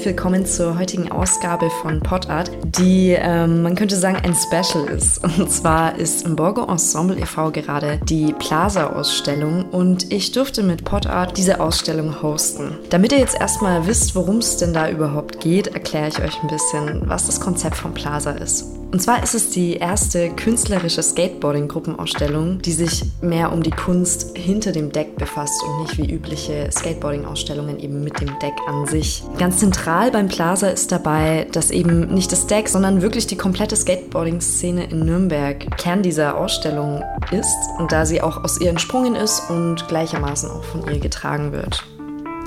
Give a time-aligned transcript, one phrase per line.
[0.00, 5.22] herzlich willkommen zur heutigen Ausgabe von Potart, die ähm, man könnte sagen ein Special ist.
[5.38, 7.50] Und zwar ist im Borgo Ensemble e.V.
[7.50, 12.78] gerade die Plaza-Ausstellung und ich durfte mit Potart diese Ausstellung hosten.
[12.88, 16.48] Damit ihr jetzt erstmal wisst, worum es denn da überhaupt geht, erkläre ich euch ein
[16.48, 18.64] bisschen, was das Konzept von Plaza ist.
[18.92, 24.72] Und zwar ist es die erste künstlerische Skateboarding-Gruppenausstellung, die sich mehr um die Kunst hinter
[24.72, 29.22] dem Deck befasst und nicht wie übliche Skateboarding-Ausstellungen eben mit dem Deck an sich.
[29.38, 33.76] Ganz zentral beim Plaza ist dabei, dass eben nicht das Deck, sondern wirklich die komplette
[33.76, 39.48] Skateboarding-Szene in Nürnberg Kern dieser Ausstellung ist und da sie auch aus ihr entsprungen ist
[39.50, 41.84] und gleichermaßen auch von ihr getragen wird.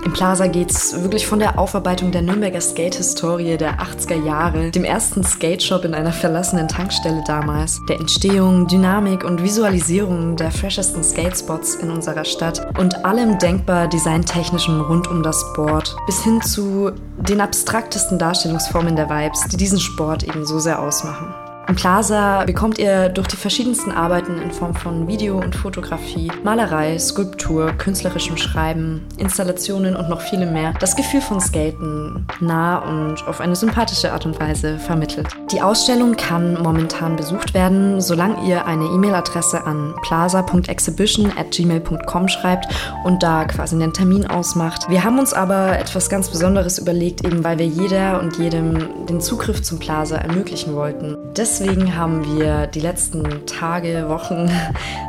[0.06, 4.84] Im Plaza geht es wirklich von der Aufarbeitung der Nürnberger Skate-Historie der 80er Jahre, dem
[4.84, 11.76] ersten Skate-Shop in einer verlassenen Tankstelle damals, der Entstehung, Dynamik und Visualisierung der freshesten Skatespots
[11.76, 17.40] in unserer Stadt und allem denkbar Designtechnischen rund um das Board, bis hin zu den
[17.40, 21.34] abstraktesten Darstellungsformen der Vibes, die diesen Sport eben so sehr ausmachen.
[21.66, 27.00] Im Plaza bekommt ihr durch die verschiedensten Arbeiten in Form von Video und Fotografie, Malerei,
[27.00, 33.40] Skulptur, künstlerischem Schreiben, Installationen und noch viele mehr das Gefühl von Skaten nah und auf
[33.40, 35.30] eine sympathische Art und Weise vermittelt.
[35.52, 42.68] Die Ausstellung kann momentan besucht werden, solange ihr eine E-Mail-Adresse an plaza.exhibition@gmail.com schreibt
[43.06, 44.90] und da quasi einen Termin ausmacht.
[44.90, 49.22] Wir haben uns aber etwas ganz Besonderes überlegt, eben weil wir jeder und jedem den
[49.22, 51.16] Zugriff zum Plaza ermöglichen wollten.
[51.38, 54.50] Deswegen deswegen haben wir die letzten Tage, Wochen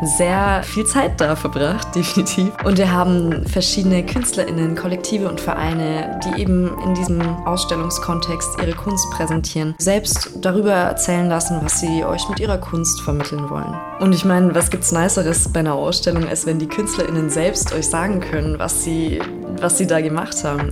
[0.02, 2.52] sehr viel Zeit da verbracht, definitiv.
[2.64, 9.10] Und wir haben verschiedene KünstlerInnen, Kollektive und Vereine, die eben in diesem Ausstellungskontext ihre Kunst
[9.12, 13.74] präsentieren, selbst darüber erzählen lassen, was sie euch mit ihrer Kunst vermitteln wollen.
[14.00, 17.86] Und ich meine, was gibt's Niceres bei einer Ausstellung, als wenn die KünstlerInnen selbst euch
[17.86, 19.18] sagen können, was sie,
[19.60, 20.68] was sie da gemacht haben.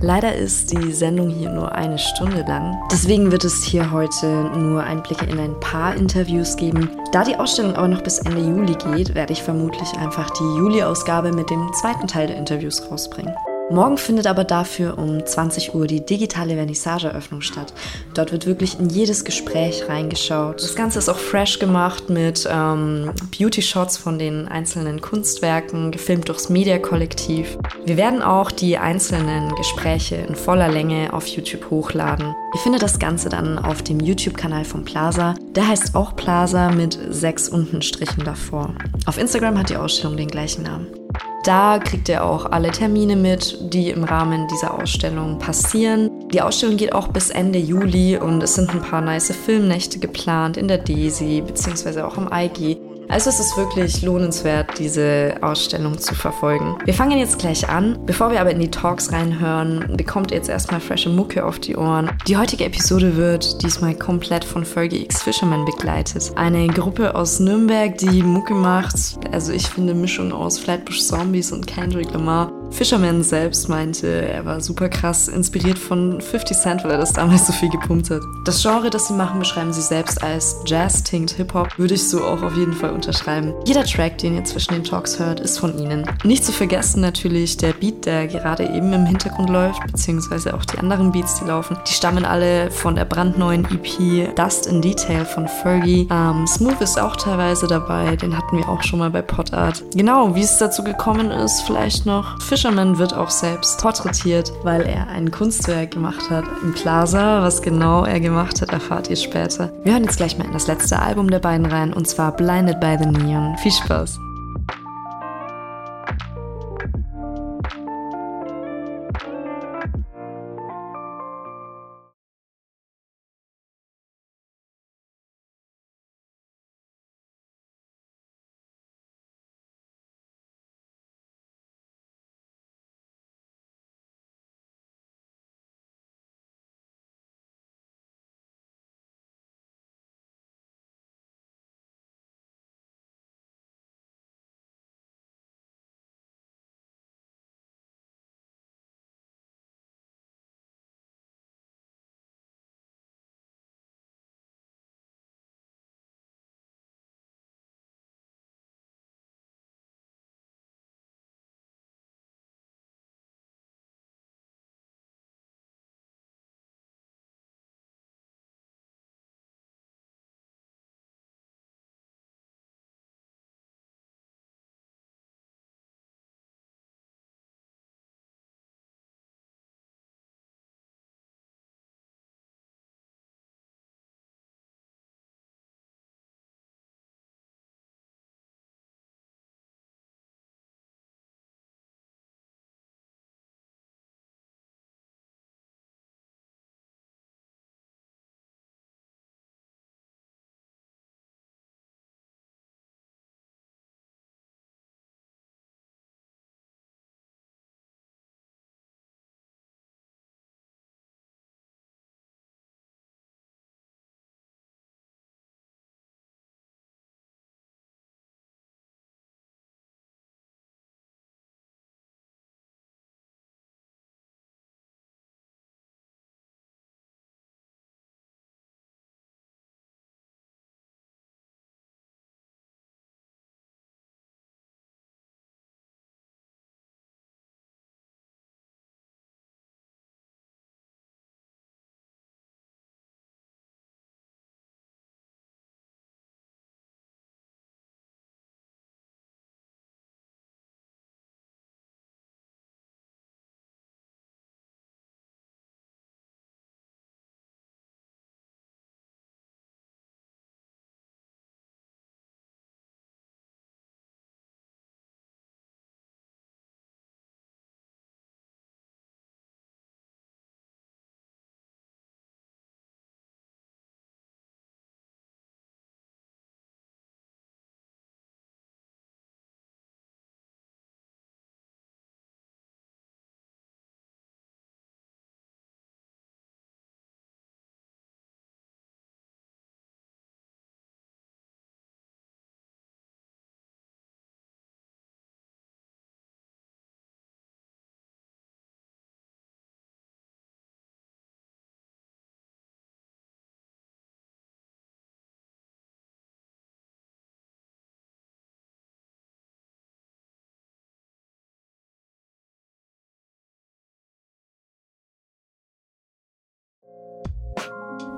[0.00, 2.76] Leider ist die Sendung hier nur eine Stunde lang.
[2.92, 6.88] Deswegen wird es hier heute nur Einblicke in ein paar Interviews geben.
[7.12, 11.32] Da die Ausstellung aber noch bis Ende Juli geht, werde ich vermutlich einfach die Juli-Ausgabe
[11.32, 13.34] mit dem zweiten Teil der Interviews rausbringen.
[13.70, 17.72] Morgen findet aber dafür um 20 Uhr die digitale Vernissageeröffnung statt.
[18.12, 20.62] Dort wird wirklich in jedes Gespräch reingeschaut.
[20.62, 26.50] Das Ganze ist auch fresh gemacht mit ähm, Beauty-Shots von den einzelnen Kunstwerken, gefilmt durchs
[26.50, 27.56] Media-Kollektiv.
[27.86, 32.34] Wir werden auch die einzelnen Gespräche in voller Länge auf YouTube hochladen.
[32.54, 35.34] Ihr findet das Ganze dann auf dem YouTube-Kanal von Plaza.
[35.56, 38.74] Der heißt auch Plaza mit sechs Untenstrichen davor.
[39.06, 41.03] Auf Instagram hat die Ausstellung den gleichen Namen.
[41.44, 46.10] Da kriegt ihr auch alle Termine mit, die im Rahmen dieser Ausstellung passieren.
[46.32, 50.56] Die Ausstellung geht auch bis Ende Juli und es sind ein paar nice Filmnächte geplant
[50.56, 52.00] in der DESI bzw.
[52.00, 52.78] auch im IG.
[53.08, 56.76] Also es ist wirklich lohnenswert, diese Ausstellung zu verfolgen.
[56.84, 57.98] Wir fangen jetzt gleich an.
[58.06, 61.76] Bevor wir aber in die Talks reinhören, bekommt ihr jetzt erstmal frische Mucke auf die
[61.76, 62.10] Ohren.
[62.26, 66.32] Die heutige Episode wird diesmal komplett von Fergie X Fisherman begleitet.
[66.36, 68.94] Eine Gruppe aus Nürnberg, die Mucke macht.
[69.32, 72.52] Also ich finde Mischung aus Flatbush Zombies und Kendrick Lamar.
[72.74, 77.46] Fisherman selbst meinte, er war super krass inspiriert von 50 Cent, weil er das damals
[77.46, 78.20] so viel gepumpt hat.
[78.44, 81.78] Das Genre, das sie machen, beschreiben sie selbst als Jazz, Tinkt, Hip-Hop.
[81.78, 83.54] Würde ich so auch auf jeden Fall unterschreiben.
[83.64, 86.04] Jeder Track, den ihr zwischen den Talks hört, ist von ihnen.
[86.24, 90.78] Nicht zu vergessen natürlich der Beat, der gerade eben im Hintergrund läuft, beziehungsweise auch die
[90.78, 91.76] anderen Beats, die laufen.
[91.88, 96.08] Die stammen alle von der brandneuen EP Dust in Detail von Fergie.
[96.10, 99.84] Ähm, Smooth ist auch teilweise dabei, den hatten wir auch schon mal bei Potart.
[99.94, 102.42] Genau, wie es dazu gekommen ist, vielleicht noch.
[102.42, 107.42] Fish Fisherman wird auch selbst porträtiert, weil er ein Kunstwerk gemacht hat im Plaza.
[107.42, 109.70] Was genau er gemacht hat, erfahrt ihr später.
[109.82, 112.80] Wir hören jetzt gleich mal in das letzte Album der beiden rein und zwar Blinded
[112.80, 113.54] by the Neon.
[113.58, 114.18] Viel Spaß!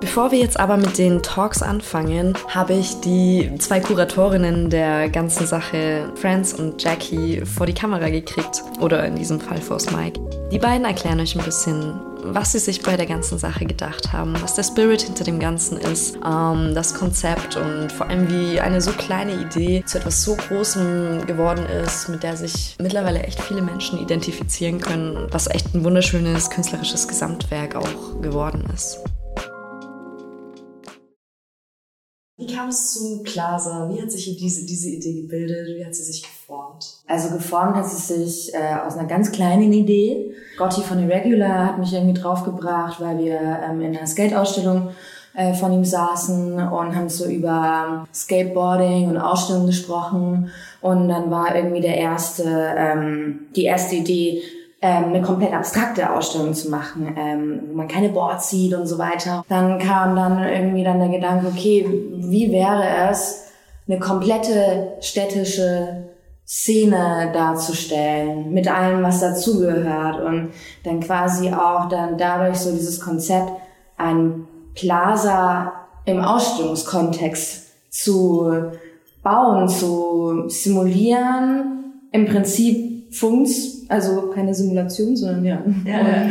[0.07, 5.49] Bevor wir jetzt aber mit den Talks anfangen, habe ich die zwei Kuratorinnen der ganzen
[5.49, 8.63] Sache, Franz und Jackie, vor die Kamera gekriegt.
[8.79, 10.21] Oder in diesem Fall vors Mike.
[10.53, 14.35] Die beiden erklären euch ein bisschen, was sie sich bei der ganzen Sache gedacht haben,
[14.41, 18.81] was der Spirit hinter dem Ganzen ist, ähm, das Konzept und vor allem wie eine
[18.81, 23.61] so kleine Idee zu etwas so Großem geworden ist, mit der sich mittlerweile echt viele
[23.61, 29.01] Menschen identifizieren können, was echt ein wunderschönes künstlerisches Gesamtwerk auch geworden ist.
[32.39, 33.91] Wie kam es zum Plaza?
[33.91, 35.69] Wie hat sich diese, diese Idee gebildet?
[35.75, 36.99] Wie hat sie sich geformt?
[37.07, 40.35] Also geformt hat sie sich äh, aus einer ganz kleinen Idee.
[40.59, 44.91] Gotti von Irregular hat mich irgendwie draufgebracht, weil wir ähm, in einer Skate-Ausstellung
[45.35, 50.51] äh, von ihm saßen und haben so über Skateboarding und Ausstellungen gesprochen.
[50.83, 52.45] Und dann war irgendwie der erste,
[52.77, 54.43] ähm, die erste Idee,
[54.81, 59.45] eine komplett abstrakte Ausstellung zu machen, ähm, wo man keine Boards sieht und so weiter.
[59.49, 63.47] Dann kam dann irgendwie dann der Gedanke, okay, wie wäre es,
[63.89, 66.05] eine komplette städtische
[66.47, 70.53] Szene darzustellen, mit allem, was dazugehört und
[70.85, 73.51] dann quasi auch dann dadurch so dieses Konzept,
[73.97, 75.73] ein Plaza
[76.05, 78.53] im Ausstellungskontext zu
[79.23, 85.63] bauen, zu simulieren, im Prinzip Funks also keine Simulation, sondern ja.
[85.85, 86.29] ja,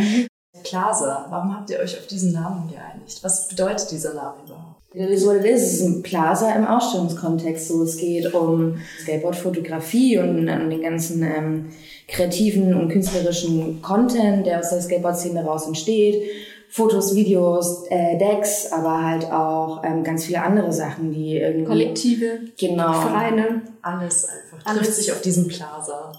[0.63, 3.19] Plaza, warum habt ihr euch auf diesen Namen geeinigt?
[3.21, 4.75] Was bedeutet dieser Name überhaupt?
[4.93, 5.61] Ja, ist, what it is.
[5.61, 7.67] Es ist ein Plaza im Ausstellungskontext.
[7.67, 11.65] So, es geht um Skateboard-Fotografie und um den ganzen ähm,
[12.07, 16.23] kreativen und künstlerischen Content, der aus der Skateboard-Szene daraus entsteht.
[16.69, 21.65] Fotos, Videos, äh, Decks, aber halt auch ähm, ganz viele andere Sachen, die irgendwie...
[21.65, 22.93] Kollektive, genau.
[22.93, 23.61] Vereine.
[23.81, 24.65] Alles einfach.
[24.65, 24.81] Alles.
[24.83, 26.13] Trifft sich auf diesem Plaza.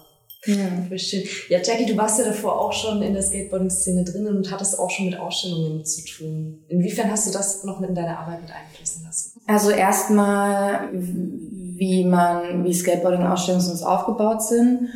[0.45, 1.23] Ja, schön.
[1.49, 4.90] Ja, Jackie, du warst ja davor auch schon in der Skateboarding-Szene drin und hattest auch
[4.90, 6.64] schon mit Ausstellungen zu tun.
[6.69, 9.40] Inwiefern hast du das noch mit in deine Arbeit mit einfließen lassen?
[9.47, 14.88] Also erstmal, wie man, wie Skateboarding-Ausstellungen sonst aufgebaut sind.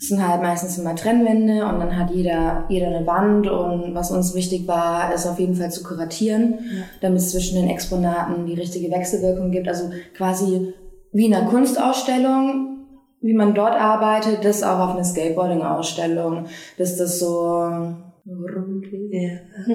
[0.00, 4.12] Es sind halt meistens immer Trennwände und dann hat jeder, jeder eine Wand und was
[4.12, 6.84] uns wichtig war, ist auf jeden Fall zu kuratieren, ja.
[7.00, 9.66] damit es zwischen den Exponaten die richtige Wechselwirkung gibt.
[9.66, 10.72] Also quasi
[11.10, 12.77] wie in einer Kunstausstellung,
[13.20, 16.46] wie man dort arbeitet, das auch auf einer Skateboarding-Ausstellung,
[16.76, 17.96] dass das so
[18.28, 19.38] rund Ja.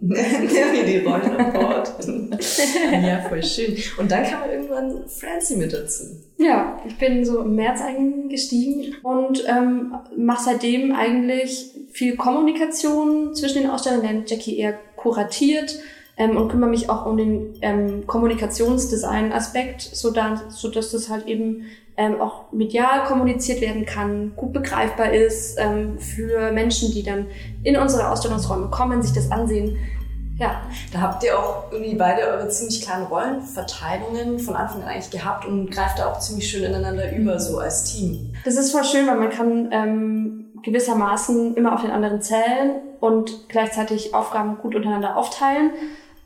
[0.00, 1.92] Wie die Rollen Bord.
[2.92, 3.76] ja, voll schön.
[3.98, 6.04] Und dann kam irgendwann Francie mit dazu.
[6.38, 13.62] Ja, ich bin so im März eingestiegen und ähm, mache seitdem eigentlich viel Kommunikation zwischen
[13.62, 15.80] den Ausstellern, während Jackie eher kuratiert
[16.16, 21.64] ähm, und kümmere mich auch um den ähm, Kommunikationsdesign-Aspekt, so dass das halt eben
[21.96, 27.26] ähm, auch medial kommuniziert werden kann, gut begreifbar ist ähm, für Menschen, die dann
[27.62, 29.78] in unsere Ausstellungsräume kommen, sich das ansehen.
[30.38, 30.60] Ja.
[30.92, 35.46] Da habt ihr auch irgendwie beide eure ziemlich klaren Rollenverteilungen von Anfang an eigentlich gehabt
[35.46, 38.34] und greift da auch ziemlich schön ineinander über, so als Team.
[38.44, 43.48] Das ist voll schön, weil man kann ähm, gewissermaßen immer auf den anderen zählen und
[43.48, 45.70] gleichzeitig Aufgaben gut untereinander aufteilen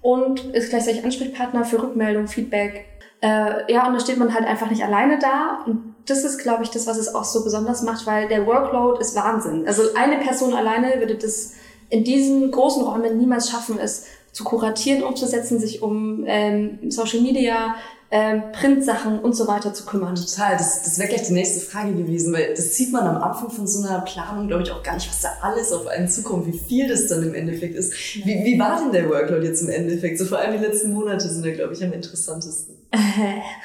[0.03, 2.87] und ist gleichzeitig Ansprechpartner für Rückmeldung, Feedback,
[3.21, 5.63] äh, ja, und da steht man halt einfach nicht alleine da.
[5.67, 9.01] Und das ist, glaube ich, das, was es auch so besonders macht, weil der Workload
[9.01, 9.67] ist Wahnsinn.
[9.67, 11.53] Also eine Person alleine würde das
[11.91, 17.75] in diesen großen Räumen niemals schaffen, es zu kuratieren, umzusetzen, sich um ähm, Social Media,
[18.13, 20.17] ähm, Printsachen und so weiter zu kümmern.
[20.17, 23.51] Total, das, das wäre gleich die nächste Frage gewesen, weil das sieht man am Anfang
[23.51, 26.47] von so einer Planung, glaube ich, auch gar nicht, was da alles auf einen zukommt,
[26.47, 27.93] wie viel das dann im Endeffekt ist.
[28.25, 30.19] Wie, wie war denn der Workload jetzt im Endeffekt?
[30.19, 32.77] So vor allem die letzten Monate sind da, glaube ich, am interessantesten.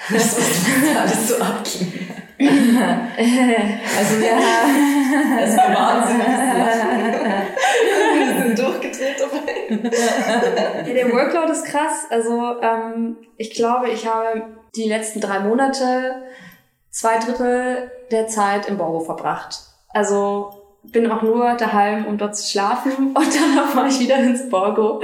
[0.09, 1.91] was, was alles so abging.
[2.37, 4.95] also haben...
[5.39, 6.27] Das war wahnsinnig.
[8.17, 9.54] wir sind durchgedreht dabei.
[9.69, 12.05] Ja, der Workload ist krass.
[12.09, 14.43] Also ähm, ich glaube, ich habe
[14.75, 16.23] die letzten drei Monate
[16.89, 19.59] zwei Drittel der Zeit im Büro verbracht.
[19.89, 20.51] Also
[20.83, 25.01] bin auch nur daheim, um dort zu schlafen und dann fahre ich wieder ins Borgo.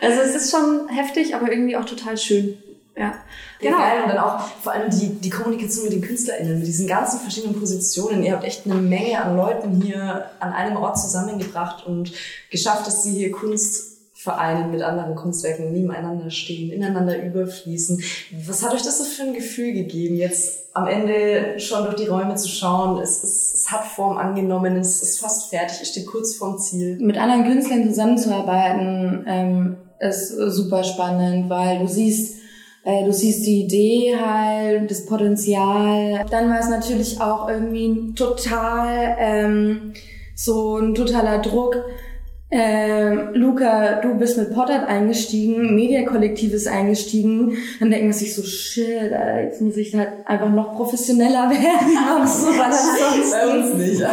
[0.00, 2.58] Also es ist schon heftig, aber irgendwie auch total schön.
[2.96, 3.14] Ja.
[3.60, 3.78] Genau.
[3.78, 4.02] geil.
[4.02, 7.58] Und dann auch vor allem die, die Kommunikation mit den KünstlerInnen, mit diesen ganzen verschiedenen
[7.58, 8.22] Positionen.
[8.22, 12.12] Ihr habt echt eine Menge an Leuten hier an einem Ort zusammengebracht und
[12.50, 13.93] geschafft, dass sie hier Kunst
[14.24, 18.02] vereinen mit anderen Kunstwerken nebeneinander stehen, ineinander überfließen.
[18.46, 22.06] Was hat euch das so für ein Gefühl gegeben, jetzt am Ende schon durch die
[22.06, 22.98] Räume zu schauen?
[23.02, 26.96] Es, es, es hat Form angenommen, es ist fast fertig, es steht kurz vorm Ziel.
[27.00, 32.38] Mit anderen Künstlern zusammenzuarbeiten ähm, ist super spannend, weil du siehst,
[32.84, 36.24] äh, du siehst die Idee halt, das Potenzial.
[36.30, 39.92] Dann war es natürlich auch irgendwie total ähm,
[40.34, 41.76] so ein totaler Druck,
[42.56, 47.58] Ähm, Luca, du bist mit Pottert eingestiegen, Media-Kollektiv ist eingestiegen.
[47.80, 52.28] Dann denken sie sich so, shit, Alter, jetzt muss ich halt einfach noch professioneller werden.
[52.28, 54.00] so, sonst Bei uns nicht.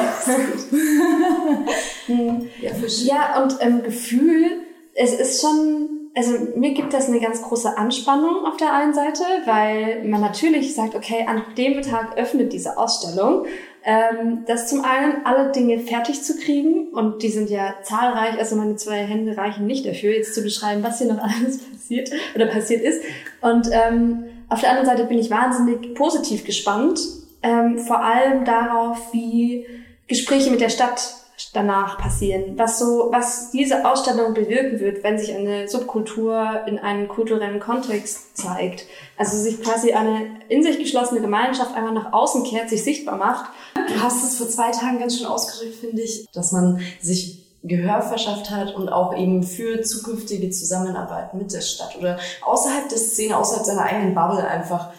[2.63, 2.71] ja,
[3.03, 4.63] ja, und ähm, Gefühl,
[4.95, 9.23] es ist schon also mir gibt das eine ganz große Anspannung auf der einen Seite,
[9.45, 13.45] weil man natürlich sagt, okay, an dem Tag öffnet diese Ausstellung
[13.83, 18.55] ähm, das zum einen, alle Dinge fertig zu kriegen und die sind ja zahlreich, also
[18.55, 22.45] meine zwei Hände reichen nicht dafür, jetzt zu beschreiben, was hier noch alles passiert oder
[22.45, 23.01] passiert ist.
[23.41, 26.99] Und ähm, auf der anderen Seite bin ich wahnsinnig positiv gespannt,
[27.41, 29.65] ähm, vor allem darauf, wie
[30.07, 31.20] Gespräche mit der Stadt
[31.53, 37.07] danach passieren, was so, was diese Ausstellung bewirken wird, wenn sich eine Subkultur in einem
[37.07, 38.85] kulturellen Kontext zeigt.
[39.17, 43.51] Also sich quasi eine in sich geschlossene Gemeinschaft einmal nach außen kehrt, sich sichtbar macht.
[43.75, 48.01] Du hast es vor zwei Tagen ganz schön ausgedrückt, finde ich, dass man sich Gehör
[48.01, 53.37] verschafft hat und auch eben für zukünftige Zusammenarbeit mit der Stadt oder außerhalb der Szene,
[53.37, 54.91] außerhalb seiner eigenen Bubble einfach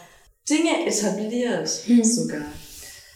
[0.48, 2.04] Dinge etabliert mhm.
[2.04, 2.42] sogar.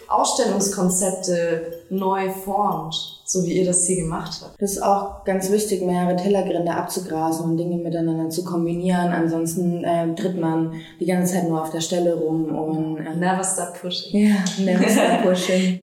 [0.09, 4.62] Ausstellungskonzepte neu formt so wie ihr das hier gemacht habt.
[4.62, 9.09] Das ist auch ganz wichtig, mehrere Tellergrände abzugrasen und Dinge miteinander zu kombinieren.
[9.09, 13.42] Ansonsten äh, tritt man die ganze Zeit nur auf der Stelle rum und äh, never
[13.42, 14.28] stop pushing.
[14.28, 15.80] Ja, never stop pushing.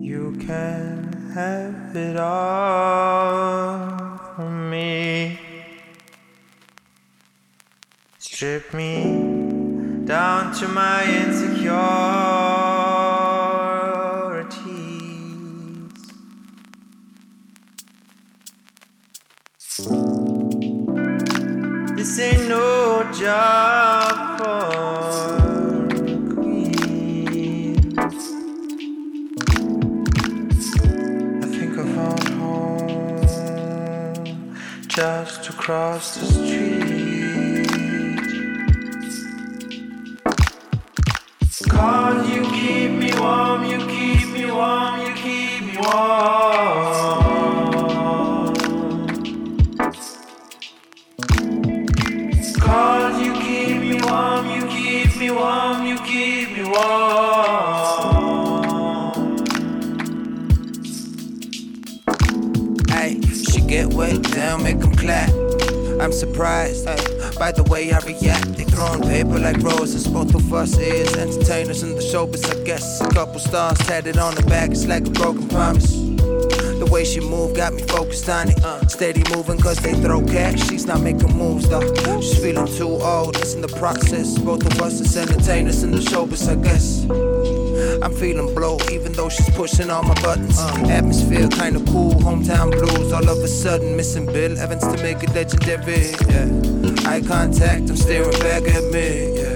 [0.00, 3.88] You can have it all
[4.36, 5.38] from me.
[8.20, 12.71] Strip me down to my insecure
[22.02, 25.86] This ain't no job for
[26.34, 27.76] queen.
[27.96, 28.08] I
[31.46, 33.22] think I found home
[34.88, 37.68] just across the street.
[41.68, 46.91] Cause you keep me warm, you keep me warm, you keep me warm.
[55.34, 58.32] Warm, you keep me warm.
[62.88, 65.30] Hey, she get wet, down, make them clap.
[66.00, 66.86] I'm surprised
[67.38, 68.54] by the way I react.
[68.56, 70.06] They throwing paper like roses.
[70.06, 73.00] Both of us is entertainers in the showbiz, I guess.
[73.00, 76.11] A couple stars tatted on the back, it's like a broken promise.
[76.82, 78.64] The way she move got me focused on it.
[78.64, 80.68] Uh, steady moving cause they throw cash.
[80.68, 81.94] She's not making moves though.
[82.20, 84.36] She's feeling too old, it's in the process.
[84.36, 87.04] Both of us is entertainers in the showbiz, I guess.
[88.02, 90.58] I'm feeling blow, even though she's pushing all my buttons.
[90.58, 93.12] Uh, atmosphere kinda cool, hometown blues.
[93.12, 96.10] All of a sudden, missing Bill Evans to make it legendary.
[96.34, 99.38] Yeah, eye contact, I'm staring back at me.
[99.38, 99.51] Yeah,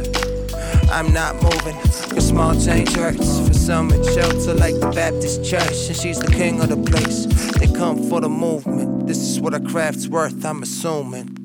[0.90, 1.76] I'm not moving.
[2.16, 3.46] A small change hurts.
[3.46, 5.88] For some, it's shelter like the Baptist church.
[5.88, 7.26] And she's the king of the place.
[7.58, 9.06] They come for the movement.
[9.06, 11.35] This is what a craft's worth, I'm assuming.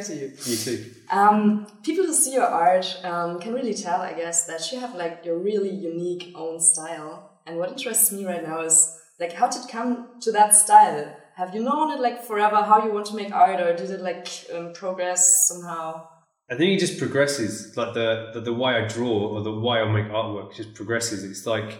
[0.00, 0.32] Talk to you.
[0.44, 0.90] You too.
[1.10, 4.94] Um, people who see your art um, can really tell, I guess, that you have
[4.94, 7.40] like your really unique own style.
[7.46, 11.16] And what interests me right now is like how did it come to that style?
[11.36, 14.00] Have you known it like forever how you want to make art, or did it
[14.00, 16.06] like um, progress somehow?
[16.50, 17.76] I think it just progresses.
[17.76, 21.24] Like the, the the way I draw or the way I make artwork just progresses.
[21.24, 21.78] It's like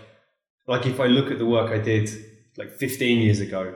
[0.67, 2.09] like if I look at the work I did
[2.57, 3.75] like 15 years ago,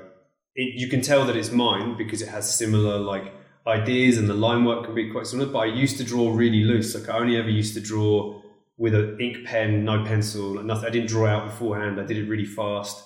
[0.54, 3.32] it, you can tell that it's mine because it has similar like
[3.66, 5.50] ideas and the line work can be quite similar.
[5.50, 6.94] But I used to draw really loose.
[6.94, 8.40] Like I only ever used to draw
[8.76, 10.86] with an ink pen, no pencil, like nothing.
[10.86, 12.00] I didn't draw out beforehand.
[12.00, 13.02] I did it really fast.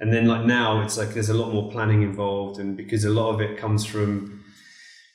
[0.00, 3.10] And then like now it's like there's a lot more planning involved and because a
[3.10, 4.42] lot of it comes from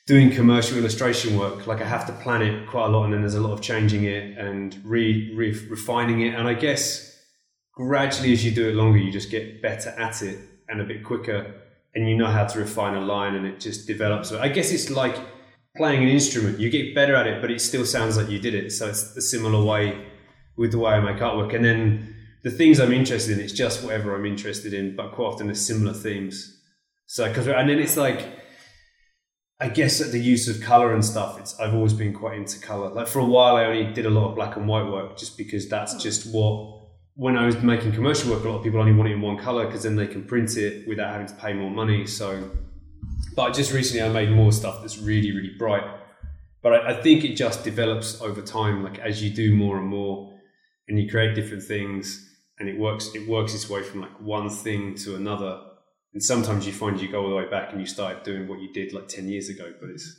[0.06, 3.22] doing commercial illustration work, like I have to plan it quite a lot and then
[3.22, 6.34] there's a lot of changing it and re, re refining it.
[6.36, 7.22] And I guess
[7.74, 11.04] gradually as you do it longer, you just get better at it and a bit
[11.04, 11.54] quicker
[11.98, 14.32] and you know how to refine a line and it just develops.
[14.32, 15.18] I guess it's like
[15.76, 16.60] playing an instrument.
[16.60, 18.72] You get better at it, but it still sounds like you did it.
[18.72, 20.06] So it's a similar way
[20.58, 21.56] with the way I make artwork.
[21.56, 25.26] And then the things I'm interested in, it's just whatever I'm interested in, but quite
[25.26, 26.62] often there's similar themes.
[27.08, 28.28] So, because, and then it's like,
[29.60, 32.60] I guess at the use of color and stuff, it's I've always been quite into
[32.60, 32.90] color.
[32.94, 35.36] Like for a while, I only did a lot of black and white work just
[35.36, 36.00] because that's hmm.
[36.00, 36.77] just what.
[37.18, 39.38] When I was making commercial work, a lot of people only want it in one
[39.38, 42.06] color because then they can print it without having to pay more money.
[42.08, 42.50] So,
[43.36, 45.84] but just recently, I made more stuff that's really, really bright.
[46.64, 49.88] But I, I think it just develops over time, like as you do more and
[49.88, 50.34] more,
[50.88, 52.24] and you create different things,
[52.60, 53.10] and it works.
[53.14, 55.62] It works its way from like one thing to another
[56.14, 58.60] and sometimes you find you go all the way back and you start doing what
[58.60, 60.18] you did like 10 years ago but it's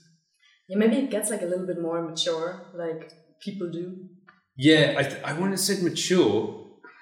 [0.69, 4.09] Yeah, maybe it gets like a little bit more mature, like people do.
[4.57, 6.58] yeah i, th- I wouldn't have said mature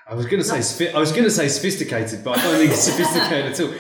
[0.09, 2.57] i was going to say sophi- i was going to say sophisticated but i don't
[2.57, 3.73] think it's sophisticated at all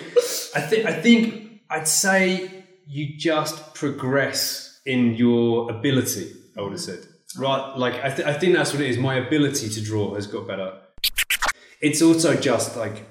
[0.54, 2.50] i think i think i'd say
[2.86, 7.00] you just progress in your ability i would have said
[7.38, 10.26] right like I, th- I think that's what it is my ability to draw has
[10.26, 10.72] got better
[11.80, 13.04] it's also just like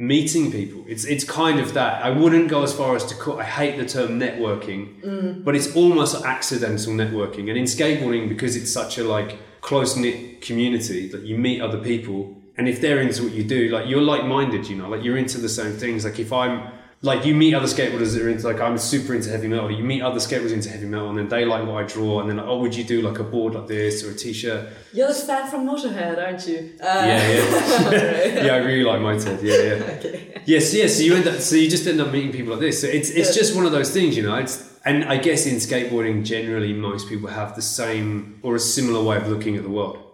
[0.00, 0.82] meeting people.
[0.88, 2.02] It's it's kind of that.
[2.02, 3.38] I wouldn't go as far as to call.
[3.38, 5.44] I hate the term networking, mm.
[5.44, 7.48] but it's almost accidental networking.
[7.50, 11.78] And in skateboarding, because it's such a like close knit community that you meet other
[11.78, 14.68] people, and if they're into what you do, like you're like minded.
[14.68, 16.04] You know, like you're into the same things.
[16.04, 16.70] Like if I'm
[17.00, 19.70] like you meet other skateboarders that are into like I'm super into heavy metal.
[19.70, 22.28] You meet other skateboarders into heavy metal, and then they like what I draw, and
[22.28, 24.68] then like, oh, would you do like a board like this or a t-shirt?
[24.92, 26.74] You're the fan from Motorhead, aren't you?
[26.82, 28.52] Uh, Yeah, yeah, yeah.
[28.52, 29.42] I really like Motorhead.
[29.42, 29.92] Yeah, yeah.
[29.98, 30.42] okay.
[30.44, 30.98] Yes, yes.
[30.98, 32.82] So you end up, so you just end up meeting people like this.
[32.82, 34.36] So it's it's just one of those things, you know.
[34.36, 39.02] It's and I guess in skateboarding, generally, most people have the same or a similar
[39.02, 40.10] way of looking at the world.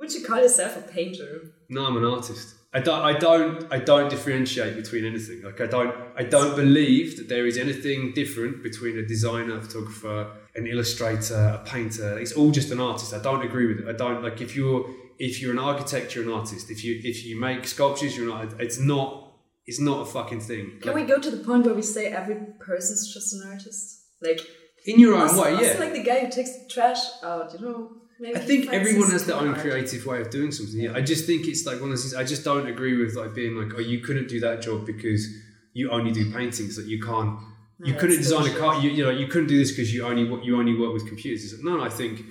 [0.00, 1.52] Would you call yourself a painter?
[1.68, 2.54] No, I'm an artist.
[2.72, 5.42] I don't, I don't, I don't differentiate between anything.
[5.42, 9.62] Like I don't, I don't believe that there is anything different between a designer, a
[9.62, 12.18] photographer, an illustrator, a painter.
[12.18, 13.14] It's all just an artist.
[13.14, 13.88] I don't agree with it.
[13.88, 16.70] I don't like if you're, if you're an architect, you're an artist.
[16.70, 18.60] If you, if you make sculptures, you're not.
[18.60, 19.22] It's not.
[19.68, 20.78] It's not a fucking thing.
[20.80, 24.00] Can Like, we go to the point where we say every person's just an artist?
[24.22, 24.40] Like,
[24.86, 25.76] in your own way, yeah.
[25.80, 27.90] like the guy who takes the trash out, you know?
[28.24, 30.80] I think everyone has their own creative way of doing something.
[30.80, 32.14] Yeah, I just think it's like one of those things.
[32.14, 35.28] I just don't agree with like being like, oh, you couldn't do that job because
[35.74, 36.76] you only do paintings.
[36.76, 37.38] That you can't.
[37.78, 38.80] You couldn't design a car.
[38.80, 41.44] You, you know, you couldn't do this because you only you only work with computers.
[41.44, 42.22] It's like, no, no, I think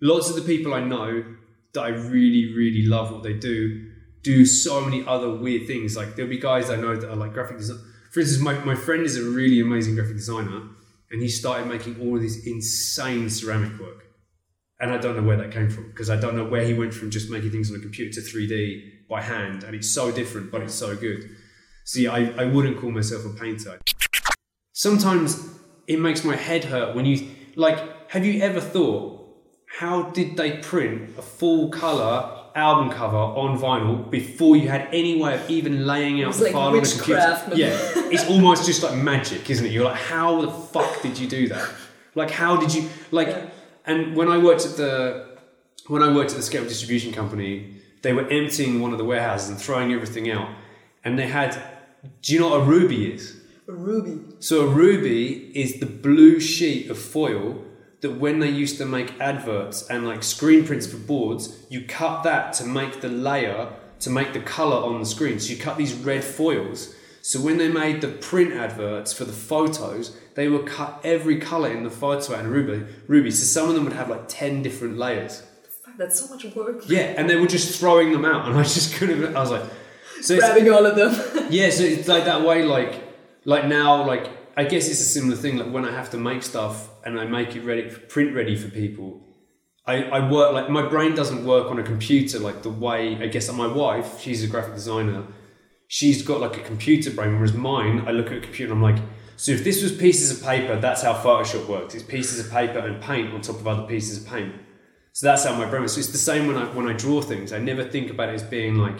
[0.00, 1.24] lots of the people I know
[1.72, 3.90] that I really really love what they do
[4.22, 5.96] do so many other weird things.
[5.96, 7.78] Like there'll be guys I know that are like graphic design.
[8.12, 10.62] For instance, my, my friend is a really amazing graphic designer,
[11.10, 14.05] and he started making all of this insane ceramic work
[14.80, 16.94] and I don't know where that came from because I don't know where he went
[16.94, 20.50] from just making things on a computer to 3D by hand, and it's so different,
[20.50, 21.30] but it's so good.
[21.84, 23.78] See, I, I wouldn't call myself a painter.
[24.72, 25.48] Sometimes
[25.86, 28.10] it makes my head hurt when you like.
[28.10, 29.16] Have you ever thought
[29.78, 35.20] how did they print a full color album cover on vinyl before you had any
[35.20, 37.42] way of even laying out the like file on a computer?
[37.54, 37.76] Yeah,
[38.10, 39.72] it's almost just like magic, isn't it?
[39.72, 41.68] You're like, how the fuck did you do that?
[42.14, 43.28] Like, how did you like?
[43.28, 43.50] Yeah.
[43.86, 45.38] And when I worked at the
[45.86, 49.48] when I worked at the scale distribution company, they were emptying one of the warehouses
[49.48, 50.48] and throwing everything out,
[51.04, 51.60] and they had.
[52.22, 53.40] Do you know what a ruby is?
[53.68, 54.20] A ruby.
[54.38, 57.64] So a ruby is the blue sheet of foil
[58.00, 62.22] that when they used to make adverts and like screen prints for boards, you cut
[62.22, 65.40] that to make the layer to make the color on the screen.
[65.40, 66.94] So you cut these red foils.
[67.26, 71.72] So when they made the print adverts for the photos, they would cut every color
[71.72, 72.86] in the photo in ruby.
[73.08, 73.32] Ruby.
[73.32, 75.42] So some of them would have like ten different layers.
[75.98, 76.84] That's so much work.
[76.86, 79.34] Yeah, and they were just throwing them out, and I just couldn't.
[79.34, 79.64] I was like,
[80.20, 81.48] so Grabbing all of them.
[81.50, 83.02] yeah, so it's like that way, like
[83.44, 85.56] like now, like I guess it's a similar thing.
[85.56, 88.70] Like when I have to make stuff and I make it ready, print ready for
[88.70, 89.20] people.
[89.84, 93.26] I, I work like my brain doesn't work on a computer like the way I
[93.26, 95.24] guess my wife, she's a graphic designer,
[95.88, 98.94] she's got like a computer brain, whereas mine, I look at a computer and I'm
[98.94, 99.02] like,
[99.36, 101.94] so if this was pieces of paper, that's how Photoshop works.
[101.94, 104.54] It's pieces of paper and paint on top of other pieces of paint.
[105.12, 105.92] So that's how my brain works.
[105.92, 107.52] So it's the same when I when I draw things.
[107.52, 108.98] I never think about it as being like,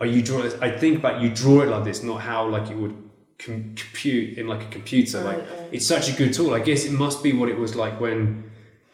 [0.00, 0.54] oh, you draw this.
[0.60, 2.96] I think about you draw it like this, not how like it would
[3.38, 5.20] com- compute in like a computer.
[5.22, 5.68] Like Right, right.
[5.72, 6.54] it's such a good tool.
[6.54, 8.50] I guess it must be what it was like when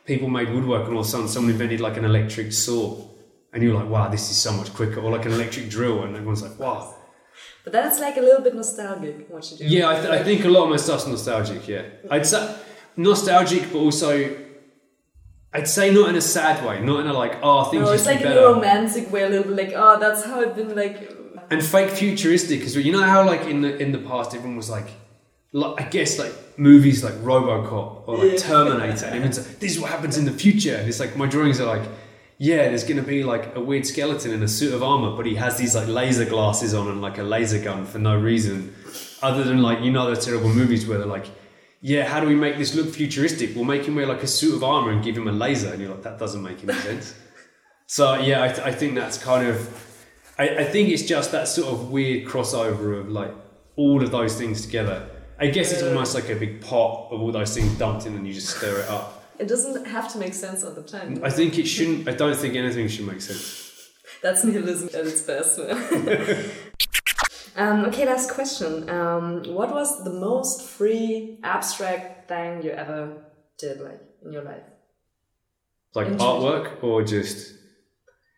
[0.07, 2.97] people made woodwork and all of a sudden someone invented like an electric saw,
[3.53, 6.15] and you're like, wow, this is so much quicker, or like an electric drill, and
[6.17, 6.97] everyone's like, wow.
[7.65, 9.65] But then it's like a little bit nostalgic what you do.
[9.65, 11.69] Yeah, I, th- I think a lot of my stuff's nostalgic.
[11.69, 12.57] Yeah, I'd say
[12.97, 14.37] nostalgic, but also
[15.53, 18.07] I'd say not in a sad way, not in a like, oh, things No, it's
[18.07, 20.75] like be in a romantic way, a little bit like, oh, that's how it's been
[20.75, 21.11] like.
[21.37, 21.41] Uh.
[21.51, 22.77] and fake futuristic because.
[22.77, 24.89] You know how like in the in the past everyone was like,
[25.53, 28.39] like I guess like movies like RoboCop or like Yeah.
[28.39, 30.77] Terminator, and everyone's like, this is what happens in the future.
[30.77, 31.83] And it's like my drawings are like,
[32.43, 35.35] yeah, there's gonna be like a weird skeleton in a suit of armor, but he
[35.35, 38.75] has these like laser glasses on and like a laser gun for no reason,
[39.23, 41.27] other than like you know those terrible movies where they're like.
[41.83, 43.55] yeah, how do we make this look futuristic?
[43.55, 45.73] We'll make him wear like a suit of armor and give him a laser.
[45.73, 47.15] And you're like, that doesn't make any sense.
[47.87, 49.57] so yeah, I, th- I think that's kind of,
[50.39, 53.33] I, I think it's just that sort of weird crossover of like
[53.77, 55.09] all of those things together.
[55.39, 58.27] I guess it's almost like a big pot of all those things dumped in and
[58.27, 59.20] you just stir it up.
[59.41, 61.21] It doesn't have to make sense at the time.
[61.25, 63.71] I think it shouldn't, I don't think anything should make sense.
[64.23, 65.59] That's nihilism at its best.
[67.57, 68.91] um, okay, last question.
[68.91, 73.17] Um, what was the most free abstract thing you ever
[73.59, 74.63] did, like in your life?
[75.95, 77.55] Like artwork or just.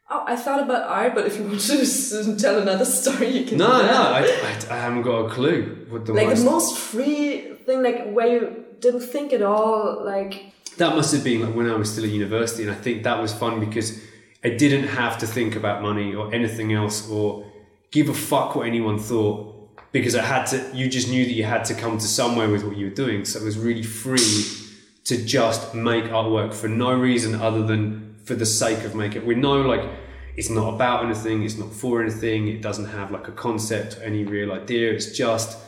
[0.09, 3.59] Oh, I thought about art, but if you want to tell another story, you can.
[3.59, 4.03] No, no.
[4.03, 6.45] I, I, I haven't got a clue what the like most.
[6.45, 11.25] the most free thing, like where you didn't think at all, like that must have
[11.25, 14.03] been like when I was still at university, and I think that was fun because
[14.45, 17.51] I didn't have to think about money or anything else or
[17.91, 19.49] give a fuck what anyone thought
[19.93, 20.71] because I had to.
[20.75, 23.25] You just knew that you had to come to somewhere with what you were doing,
[23.25, 24.59] so it was really free
[25.05, 29.27] to just make artwork for no reason other than for the sake of making it.
[29.27, 29.89] We know like
[30.37, 34.03] it's not about anything, it's not for anything, it doesn't have like a concept or
[34.03, 34.93] any real idea.
[34.93, 35.59] It's just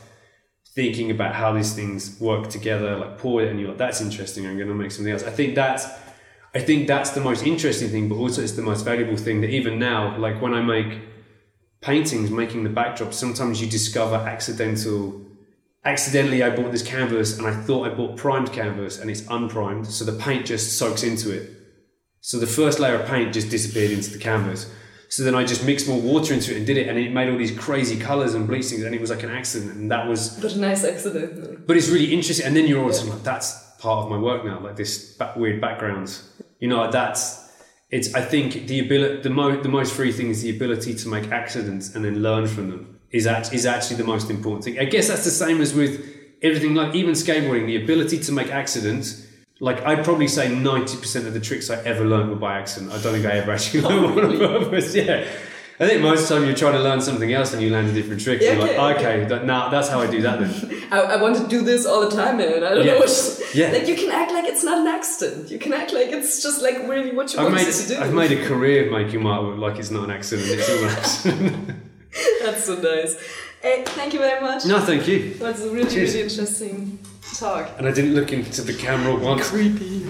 [0.74, 4.46] thinking about how these things work together, like pour it and you're like, that's interesting,
[4.46, 5.22] I'm gonna make something else.
[5.22, 5.86] I think that's
[6.54, 9.50] I think that's the most interesting thing, but also it's the most valuable thing that
[9.50, 11.00] even now, like when I make
[11.80, 15.20] paintings, making the backdrops, sometimes you discover accidental
[15.84, 19.86] accidentally I bought this canvas and I thought I bought primed canvas and it's unprimed,
[19.86, 21.50] so the paint just soaks into it.
[22.20, 24.70] So the first layer of paint just disappeared into the canvas.
[25.14, 27.30] So then I just mixed more water into it and did it, and it made
[27.30, 30.08] all these crazy colors and bleach things, and it was like an accident, and that
[30.08, 30.30] was.
[30.40, 31.68] but a nice accident.
[31.68, 34.58] But it's really interesting, and then you're also like, that's part of my work now,
[34.58, 36.28] like this weird backgrounds.
[36.58, 37.48] You know, that's
[37.92, 38.12] it's.
[38.12, 41.30] I think the ability, the mo- the most free thing is the ability to make
[41.30, 44.80] accidents and then learn from them is act- is actually the most important thing.
[44.80, 46.04] I guess that's the same as with
[46.42, 49.23] everything, like even skateboarding, the ability to make accidents.
[49.60, 52.92] Like I'd probably say ninety percent of the tricks I ever learned were by accident.
[52.92, 54.94] I don't think I ever actually learned one on purpose.
[54.94, 55.26] Yeah,
[55.78, 57.88] I think most of the time you're trying to learn something else and you land
[57.88, 58.40] a different trick.
[58.40, 60.84] Yeah, you're like, okay, that, now that's how I do that then.
[60.92, 62.62] I, I want to do this all the time, man.
[62.64, 63.40] I don't know what.
[63.54, 63.70] Yeah.
[63.70, 65.50] Like you can act like it's not an accident.
[65.50, 67.96] You can act like it's just like really what you I've made to do.
[67.96, 70.48] I've made a career of making my artwork like it's not an accident.
[70.50, 71.70] It's all an accident.
[72.42, 73.16] That's so nice.
[73.62, 74.66] Hey, thank you very much.
[74.66, 75.34] no, thank you.
[75.34, 76.14] That's really, Cheers.
[76.14, 76.98] really interesting
[77.34, 77.70] talk.
[77.78, 79.50] And I didn't look into the camera once.
[79.50, 80.06] Creepy.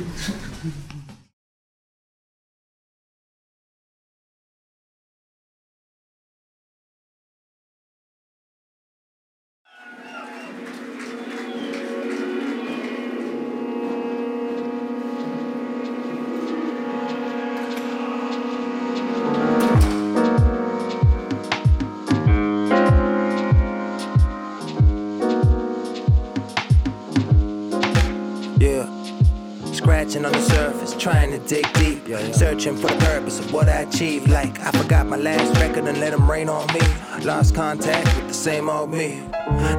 [34.04, 34.28] Achieved.
[34.28, 36.83] Like, I forgot my last record and let them rain on me.
[37.24, 39.22] Lost contact with the same old me.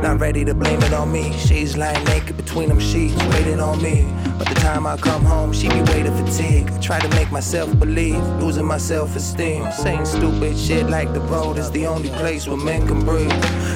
[0.02, 1.32] Not ready to blame it on me.
[1.34, 4.12] She's lying naked between them sheets, waiting on me.
[4.40, 6.72] But the time I come home, she be waiting fatigue.
[6.72, 9.72] I try to make myself believe, losing my self esteem.
[9.74, 13.30] Saying stupid shit like the road is the only place where men can breathe.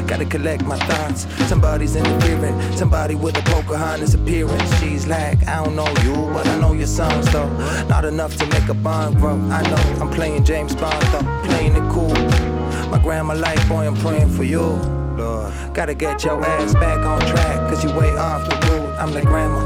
[0.08, 1.28] Gotta collect my thoughts.
[1.48, 4.80] Somebody's interfering, somebody with a Pocahontas appearance.
[4.80, 7.50] She's like, I don't know you, but I know your songs though.
[7.88, 9.36] Not enough to make a bond grow.
[9.52, 12.49] I know I'm playing James Bond though, playing it cool.
[12.90, 14.62] My grandma like, boy, I'm praying for you.
[14.62, 18.96] Lord, gotta get your ass back on track, cause you way off the road.
[18.98, 19.60] I'm like, grandma,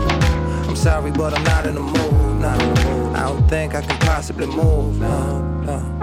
[0.68, 2.42] I'm sorry, but I'm not in the mood.
[2.42, 3.16] Not in the mood.
[3.16, 5.00] I don't think I can possibly move.
[5.00, 6.03] No, no.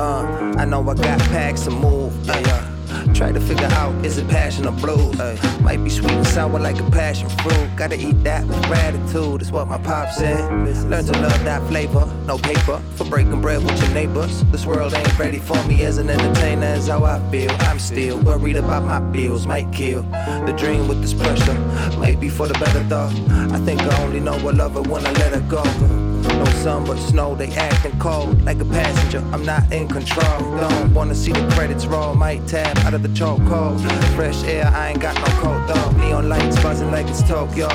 [0.00, 2.12] Uh, I know I got packs to move.
[2.26, 2.66] Yeah, yeah.
[3.14, 5.20] Try to figure out is it passion or blues?
[5.20, 7.68] Ay, might be sweet and sour like a passion fruit.
[7.76, 10.40] Gotta eat that with gratitude, is what my pop said.
[10.88, 14.42] Learn to love that flavor, no paper for breaking bread with your neighbors.
[14.44, 17.50] This world ain't ready for me as an entertainer, is how I feel.
[17.60, 20.02] I'm still worried about my bills, might kill
[20.46, 21.58] the dream with this pressure.
[21.98, 23.10] Maybe for the better though.
[23.54, 25.99] I think I only know I love her when I let her go.
[26.22, 29.18] No sun but snow, they acting cold like a passenger.
[29.32, 30.38] I'm not in control.
[30.58, 32.14] Don't wanna see the credits roll.
[32.14, 33.80] Might tap out of the chokehold.
[34.14, 35.90] Fresh air, I ain't got no coat though.
[35.98, 37.68] Neon lights buzzing like it's Tokyo.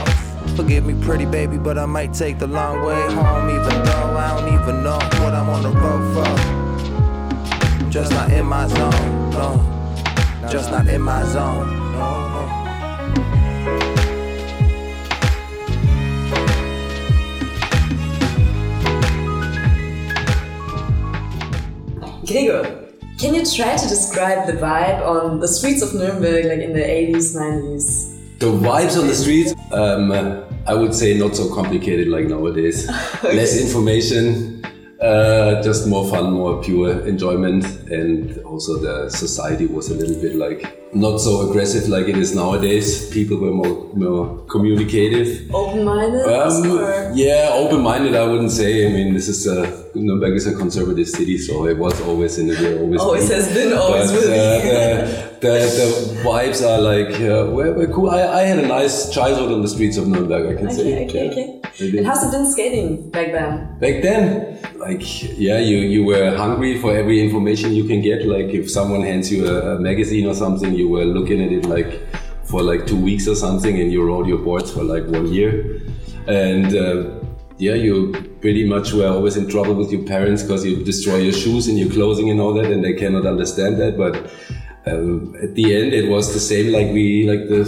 [0.55, 4.37] Forgive me, pretty baby, but I might take the long way home, even though I
[4.37, 7.83] don't even know what I'm on the road for.
[7.83, 9.31] I'm just not in my zone.
[9.31, 10.49] No.
[10.49, 11.67] just not in my zone.
[11.93, 12.64] No.
[22.25, 26.73] Gregor, can you try to describe the vibe on the streets of Nuremberg like in
[26.73, 28.39] the 80s, 90s?
[28.39, 30.11] The vibes on the streets, um,
[30.65, 32.87] I would say not so complicated like nowadays.
[33.23, 34.65] Less information,
[34.99, 40.35] uh, just more fun, more pure enjoyment, and also the society was a little bit
[40.35, 43.09] like not so aggressive like it is nowadays.
[43.11, 45.53] People were more more communicative.
[45.53, 46.25] Open-minded?
[46.25, 48.15] Um, yeah, open-minded.
[48.15, 48.87] I wouldn't say.
[48.87, 52.47] I mean, this is a Nuremberg is a conservative city, so it was always in
[52.47, 53.01] the will always.
[53.01, 53.35] Always be.
[53.35, 54.39] has been, always But, will be.
[54.39, 55.05] uh,
[55.39, 58.09] the, the, the vibes are like uh, were, cool.
[58.09, 60.57] I, I had a nice childhood on the streets of Nuremberg.
[60.57, 61.05] I can say.
[61.05, 61.69] Okay, okay, Yeah.
[61.87, 61.97] okay.
[61.97, 63.77] And how's it been skating back then?
[63.79, 65.03] Back then, like
[65.37, 68.25] yeah, you you were hungry for every information you can get.
[68.25, 71.65] Like if someone hands you a, a magazine or something, you were looking at it
[71.65, 72.01] like
[72.45, 75.81] for like two weeks or something, and you rode your boards for like one year.
[76.27, 77.19] And uh,
[77.57, 81.33] yeah, you pretty much were always in trouble with your parents because you destroy your
[81.33, 83.97] shoes and your clothing and all that, and they cannot understand that.
[83.97, 84.31] But
[84.85, 87.63] um, at the end, it was the same like we like the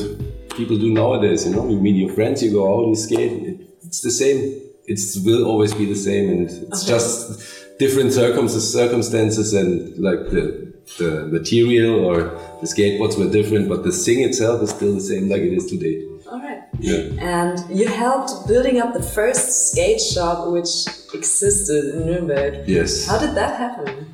[0.56, 1.45] people do nowadays.
[1.45, 3.32] You know, you meet your friends, you go out, you skate.
[3.32, 4.62] It, it's the same.
[4.86, 10.67] It will always be the same, and it's just different circumstances, circumstances, and like the
[10.97, 12.17] the material or
[12.62, 15.69] the skateboards were different, but the thing itself is still the same like it is
[15.69, 16.02] today.
[16.30, 16.63] All right.
[16.80, 17.04] Yeah.
[17.20, 20.68] And you helped building up the first skate shop which
[21.13, 22.68] existed in Nuremberg.
[22.68, 23.08] Yes.
[23.08, 24.13] How did that happen?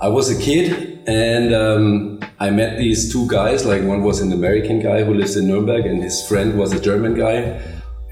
[0.00, 3.64] I was a kid and um, I met these two guys.
[3.64, 6.80] Like one was an American guy who lives in Nuremberg, and his friend was a
[6.80, 7.60] German guy,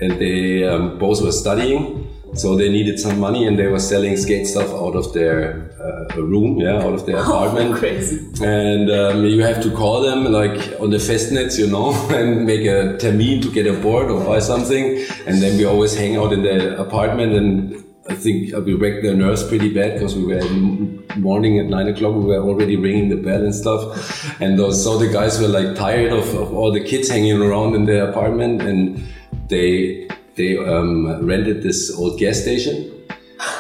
[0.01, 2.10] and they um, both were studying.
[2.35, 6.23] So they needed some money, and they were selling skate stuff out of their uh,
[6.23, 7.75] room, yeah, out of their apartment.
[7.75, 8.19] Oh, crazy.
[8.43, 12.63] And um, you have to call them like on the festnets, you know, and make
[12.63, 15.05] a termin to get a board or buy something.
[15.27, 17.33] And then we always hang out in the apartment.
[17.33, 21.67] And I think we wrecked their nerves pretty bad because we were in morning at
[21.67, 22.15] nine o'clock.
[22.15, 24.41] We were already ringing the bell and stuff.
[24.41, 27.75] And those, so the guys were like tired of, of all the kids hanging around
[27.75, 29.05] in their apartment, and
[29.49, 32.91] they they um, rented this old gas station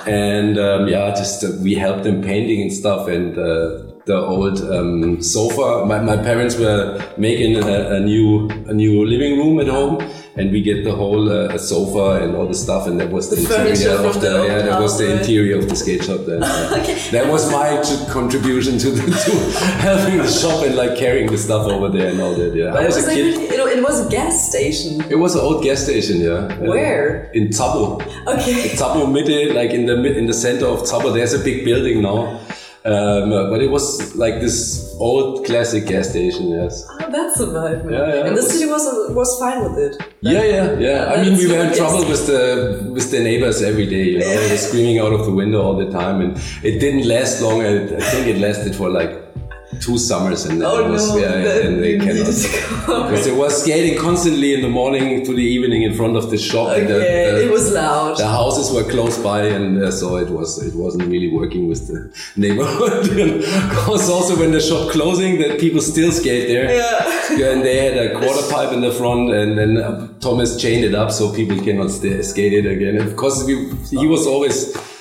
[0.06, 3.08] and um, yeah, just uh, we helped them painting and stuff.
[3.08, 5.84] And uh, the old um, sofa.
[5.86, 10.00] My, my parents were making a, a new a new living room at home,
[10.40, 12.86] and we get the whole uh, sofa and all the stuff.
[12.88, 15.68] And that was the, The interior of the, the yeah, that was the interior of
[15.68, 16.20] the skate shop.
[16.26, 16.40] Then
[17.16, 17.68] that was my
[18.10, 19.32] contribution to the, to
[19.88, 22.54] helping the shop and like carrying the stuff over there and all that.
[22.54, 23.22] Yeah, I It was was, a like, kid.
[23.26, 24.92] really- it, it was a gas station.
[25.10, 26.32] It was an old gas station, yeah.
[26.32, 27.30] Uh, Where?
[27.34, 28.00] In Zabo.
[28.34, 28.70] Okay.
[28.80, 32.02] Zabo Mitte, like in the mid- in the center of Zabo, there's a big building
[32.02, 32.40] now.
[32.82, 34.56] Um, but it was like this
[34.98, 36.86] old classic gas station, yes.
[36.88, 37.92] Oh, vibe, man.
[37.92, 39.96] Yeah, yeah, and the was- city was was fine with it.
[40.20, 41.12] Yeah, yeah, yeah.
[41.12, 44.04] I mean, we were in trouble with the with the neighbors every day.
[44.04, 47.06] You know, they were screaming out of the window all the time, and it didn't
[47.08, 47.62] last long.
[47.62, 49.29] I, I think it lasted for like
[49.78, 52.14] two summers, and then Oh it was no, yeah, and they cannot.
[52.14, 52.48] needed to
[52.86, 53.02] go.
[53.04, 56.38] Because they were skating constantly in the morning to the evening in front of the
[56.38, 56.76] shop.
[56.76, 58.16] and the, the- it was loud.
[58.18, 61.86] the houses were close by, and uh, so it was it wasn't really working with
[61.86, 61.98] the
[62.36, 63.06] neighborhood.
[63.70, 66.66] Because also when the shop closing, that people still skate there.
[66.74, 67.52] Yeah.
[67.52, 70.94] And they had a quarter pipe in the front, and then uh, Thomas chained it
[70.94, 72.96] up so people cannot sta skate it again.
[72.98, 73.54] And of course, we,
[73.98, 74.56] he was always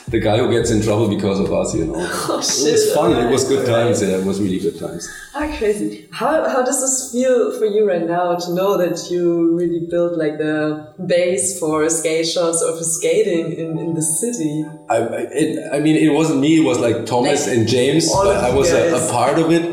[0.09, 1.73] the guy who gets in trouble because of us.
[1.75, 1.93] You know,
[2.29, 2.67] Oh, shit.
[2.67, 3.11] it was fun.
[3.15, 4.01] It was good times.
[4.01, 5.07] Yeah, it was really good times.
[5.33, 6.07] How crazy.
[6.11, 10.17] How, how does this feel for you right now to know that you really built
[10.17, 14.65] like the base for skate shops or for skating in, in the city?
[14.89, 16.61] I, I, it, I mean, it wasn't me.
[16.61, 18.11] It was like Thomas Like, and James.
[18.11, 19.65] But I was a, a part of it.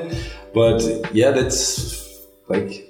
[0.55, 0.83] But
[1.15, 2.19] yeah, that's
[2.49, 2.83] like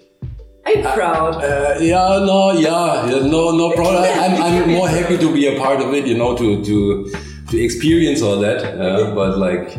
[0.66, 1.36] I'm proud.
[1.42, 4.02] Uh, yeah, no, yeah, yeah, no, no problem.
[4.04, 7.14] I'm, I'm more happy to be a part of it, you know, to to
[7.48, 8.78] to experience all that.
[8.80, 9.78] Uh, but like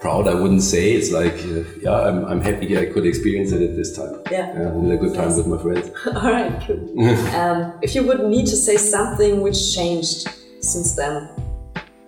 [0.00, 0.92] proud, I wouldn't say.
[0.92, 4.22] It's like, uh, yeah, I'm, I'm happy I could experience it at this time.
[4.30, 4.52] Yeah.
[4.52, 5.90] yeah and a good time with my friends.
[6.06, 7.00] All right, cool.
[7.34, 10.28] um, if you would need to say something which changed
[10.60, 11.28] since then,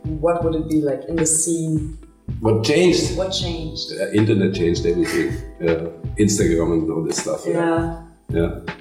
[0.05, 1.99] what would it be like in the scene?
[2.41, 3.17] What changed?
[3.17, 3.93] What changed?
[3.93, 5.33] Uh, internet changed everything.
[5.61, 5.91] Yeah.
[6.17, 7.43] Instagram and all this stuff.
[7.47, 7.55] Yeah.
[7.55, 8.03] Yeah.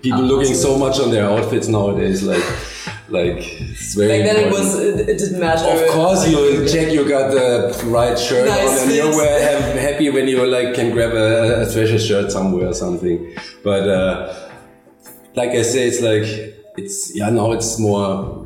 [0.01, 2.43] People looking so much on their outfits nowadays, like,
[3.09, 4.21] like it's very.
[4.21, 5.65] Back then it was it, it didn't matter.
[5.65, 9.39] Of course, you check you got the right shirt Nice on, and you were
[9.79, 13.35] happy when you like can grab a, a treasure shirt somewhere or something.
[13.63, 14.49] But uh,
[15.35, 16.23] like I say, it's like
[16.77, 18.45] it's yeah now it's more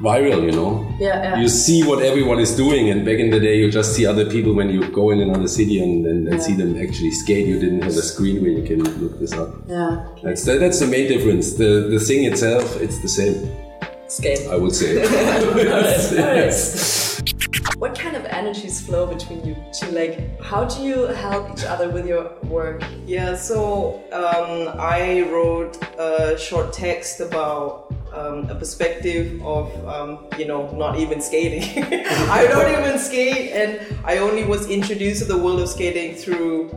[0.00, 0.86] viral, you know.
[0.98, 1.40] Yeah, yeah.
[1.40, 4.28] You see what everyone is doing, and back in the day, you just see other
[4.28, 7.46] people when you go in another city and, and, and see them actually skate.
[7.46, 9.54] You didn't have a screen where you can look this up.
[9.66, 10.06] Yeah.
[10.22, 11.54] That's the, that's the main difference.
[11.54, 13.50] The the thing itself, it's the same.
[14.08, 14.46] Skate.
[14.48, 14.94] I would say.
[15.54, 17.04] Yes, yes.
[17.78, 19.90] What kind of energies flow between you two?
[19.90, 22.82] Like, how do you help each other with your work?
[23.06, 30.46] Yeah, so um, I wrote a short text about um, a perspective of, um, you
[30.46, 31.84] know, not even skating.
[32.30, 36.70] I don't even skate, and I only was introduced to the world of skating through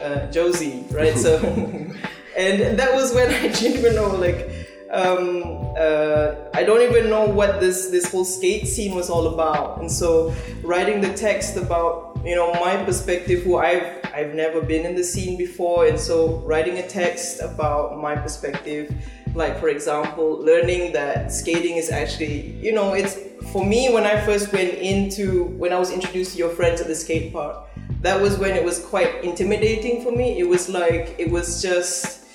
[0.00, 1.16] uh, Josie, right?
[1.16, 1.38] So,
[2.36, 4.50] and that was when I didn't even know, like,
[4.90, 9.80] um, uh, I don't even know what this this whole skate scene was all about.
[9.80, 14.86] And so, writing the text about you know my perspective, who I've I've never been
[14.86, 18.94] in the scene before, and so writing a text about my perspective,
[19.36, 23.16] like for example, learning that skating is actually you know it's
[23.52, 26.86] for me when I first went into when I was introduced to your friends at
[26.88, 27.68] the skate park.
[28.00, 30.38] That was when it was quite intimidating for me.
[30.38, 32.26] It was like it was just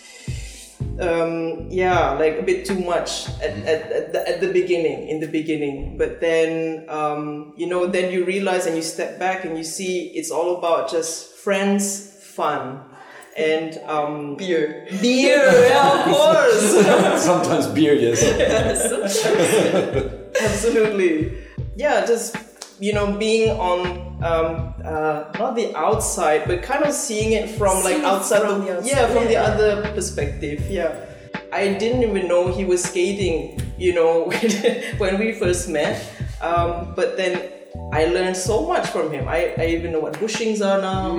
[0.99, 5.19] um, yeah, like a bit too much at, at, at, the, at the beginning, in
[5.19, 5.97] the beginning.
[5.97, 10.09] But then, um, you know, then you realize and you step back and you see
[10.09, 12.83] it's all about just friends, fun.
[13.37, 14.85] And um, Beer.
[15.01, 15.37] beer,
[15.69, 16.85] yeah, of course.
[17.23, 18.21] Sometimes beer, yes.
[20.41, 21.37] Absolutely.
[21.75, 22.35] Yeah, just
[22.79, 23.85] you know, being on
[24.23, 28.41] um, uh, not the outside, but kind of seeing it from Seeing like outside.
[28.41, 30.61] from the, the outside, yeah, from the other perspective.
[30.69, 31.05] Yeah,
[31.53, 33.59] I didn't even know he was skating.
[33.77, 34.29] You know,
[34.97, 36.03] when we first met.
[36.41, 37.39] Um, but then
[37.91, 39.27] I learned so much from him.
[39.27, 41.17] I, I even know what bushings are now.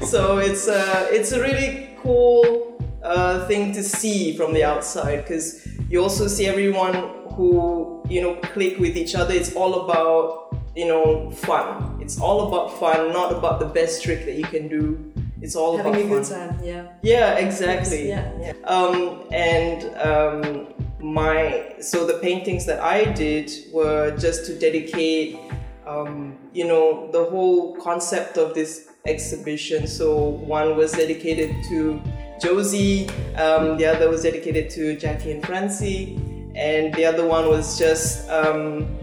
[0.06, 5.66] so it's uh, it's a really cool uh, thing to see from the outside because
[5.88, 6.94] you also see everyone
[7.34, 9.34] who you know click with each other.
[9.34, 11.98] It's all about you know fun.
[12.00, 15.12] It's all about fun, not about the best trick that you can do.
[15.42, 16.48] It's all Having about a good fun.
[16.50, 16.86] time, yeah.
[17.02, 18.08] Yeah, exactly.
[18.08, 18.52] Yeah.
[18.64, 20.66] Um, and um,
[21.02, 25.38] my so the paintings that I did were just to dedicate,
[25.86, 29.86] um, you know, the whole concept of this exhibition.
[29.86, 32.00] So one was dedicated to
[32.40, 36.16] Josie, um, the other was dedicated to Jackie and Francie,
[36.54, 38.98] and the other one was just um,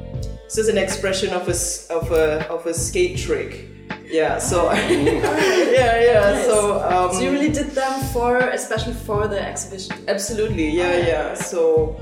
[0.54, 3.77] just an expression of a of a of a skate trick.
[4.10, 4.38] Yeah.
[4.38, 6.44] So yeah, yeah.
[6.44, 9.96] So um, So you really did them for, especially for the exhibition.
[10.08, 11.34] Absolutely, yeah, yeah.
[11.34, 12.00] So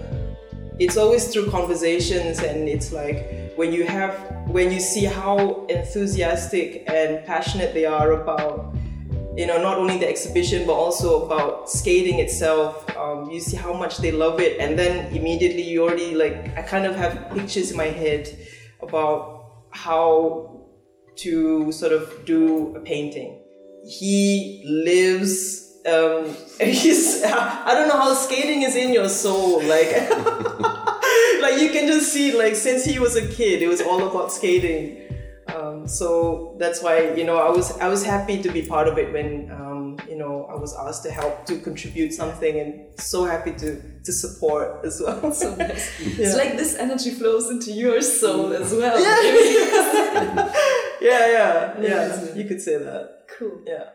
[0.79, 4.13] it's always through conversations, and it's like when you have,
[4.47, 8.75] when you see how enthusiastic and passionate they are about,
[9.35, 12.85] you know, not only the exhibition but also about skating itself.
[12.97, 16.61] Um, you see how much they love it, and then immediately you already like, I
[16.61, 18.29] kind of have pictures in my head
[18.81, 20.54] about how
[21.17, 23.39] to sort of do a painting.
[23.87, 25.63] He lives.
[25.85, 27.23] Um, he's.
[27.23, 29.61] I don't know how skating is in your soul.
[29.63, 29.91] Like,
[31.41, 32.37] like you can just see.
[32.37, 35.01] Like since he was a kid, it was all about skating.
[35.53, 38.97] Um, so that's why you know I was I was happy to be part of
[38.97, 39.74] it when um,
[40.15, 44.11] you know I was asked to help to contribute something, and so happy to to
[44.13, 45.33] support as well.
[45.33, 45.85] So nice.
[45.99, 46.27] Yeah.
[46.27, 48.97] It's like this energy flows into your soul as well.
[49.07, 50.53] yeah,
[51.01, 51.77] yeah, yeah.
[51.77, 52.37] Amazing.
[52.37, 53.27] You could say that.
[53.37, 53.59] Cool.
[53.67, 53.89] Yeah.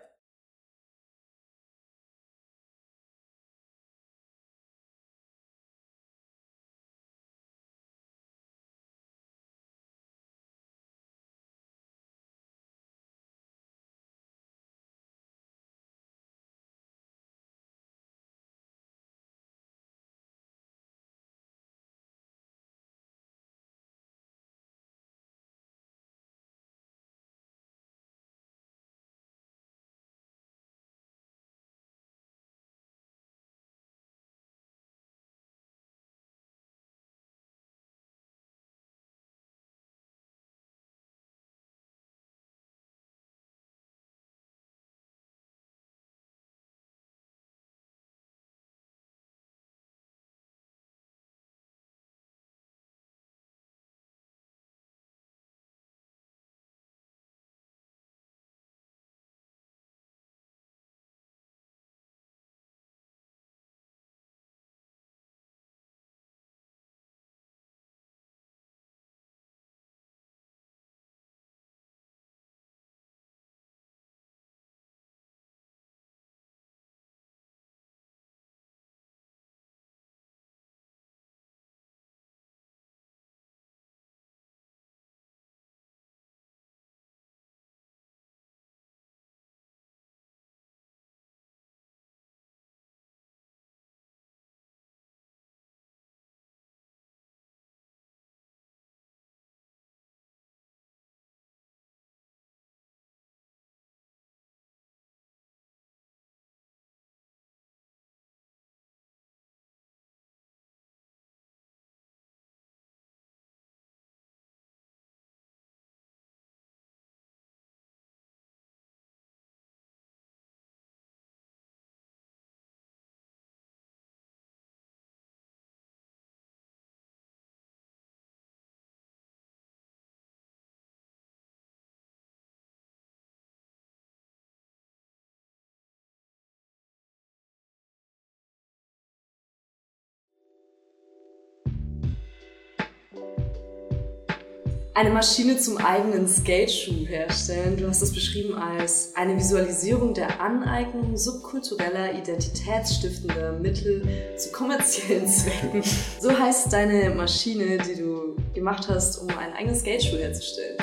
[144.94, 147.76] Eine Maschine zum eigenen Skateschuh herstellen.
[147.76, 154.02] Du hast es beschrieben als eine Visualisierung der Aneignung subkultureller, identitätsstiftender Mittel
[154.36, 155.82] zu kommerziellen Zwecken.
[156.20, 160.78] So heißt deine Maschine, die du gemacht hast, um einen eigenen Skateschuh herzustellen.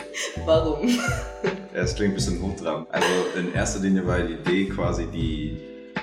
[0.45, 0.89] Warum?
[1.74, 2.88] Es klingt ein bisschen hochtrabend.
[2.89, 5.58] Also in erster Linie war die Idee quasi die,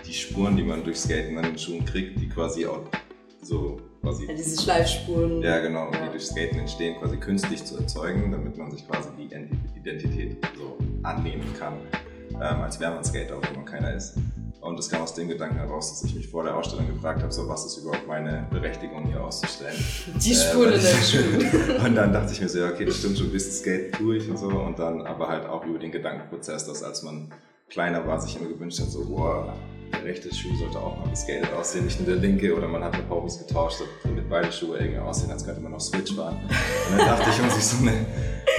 [0.06, 2.82] die Spuren, die man durch Skaten an den Schuhen kriegt, die quasi auch
[3.42, 4.26] so quasi.
[4.26, 5.42] Ja, diese Schleifspuren.
[5.42, 6.04] Ja, genau, ja.
[6.04, 9.34] die durch Skaten entstehen, quasi künstlich zu erzeugen, damit man sich quasi die
[9.76, 11.74] Identität so annehmen kann,
[12.30, 14.16] ähm, als wäre man Skater, obwohl man keiner ist.
[14.60, 17.30] Und das kam aus dem Gedanken heraus, dass ich mich vor der Ausstellung gefragt habe,
[17.30, 19.76] so was ist überhaupt meine Berechtigung hier auszustellen.
[20.16, 21.78] Die äh, Spuren in der Schuhe.
[21.84, 24.30] und dann dachte ich mir so, ja, okay, das stimmt schon, bis Skate tue ich
[24.30, 24.48] und so.
[24.48, 27.30] Und dann aber halt auch über den Gedankenprozess, dass als man
[27.68, 29.54] kleiner war, sich immer gewünscht hat, so, boah,
[29.94, 32.54] der rechte Schuh sollte auch mal geskatet aussehen, nicht nur der linke.
[32.54, 35.80] Oder man hat mit Paubus getauscht, damit beide Schuhe irgendwie aussehen, als könnte man noch
[35.80, 36.38] Switch fahren.
[36.90, 38.06] Und dann dachte ich, um sich so eine,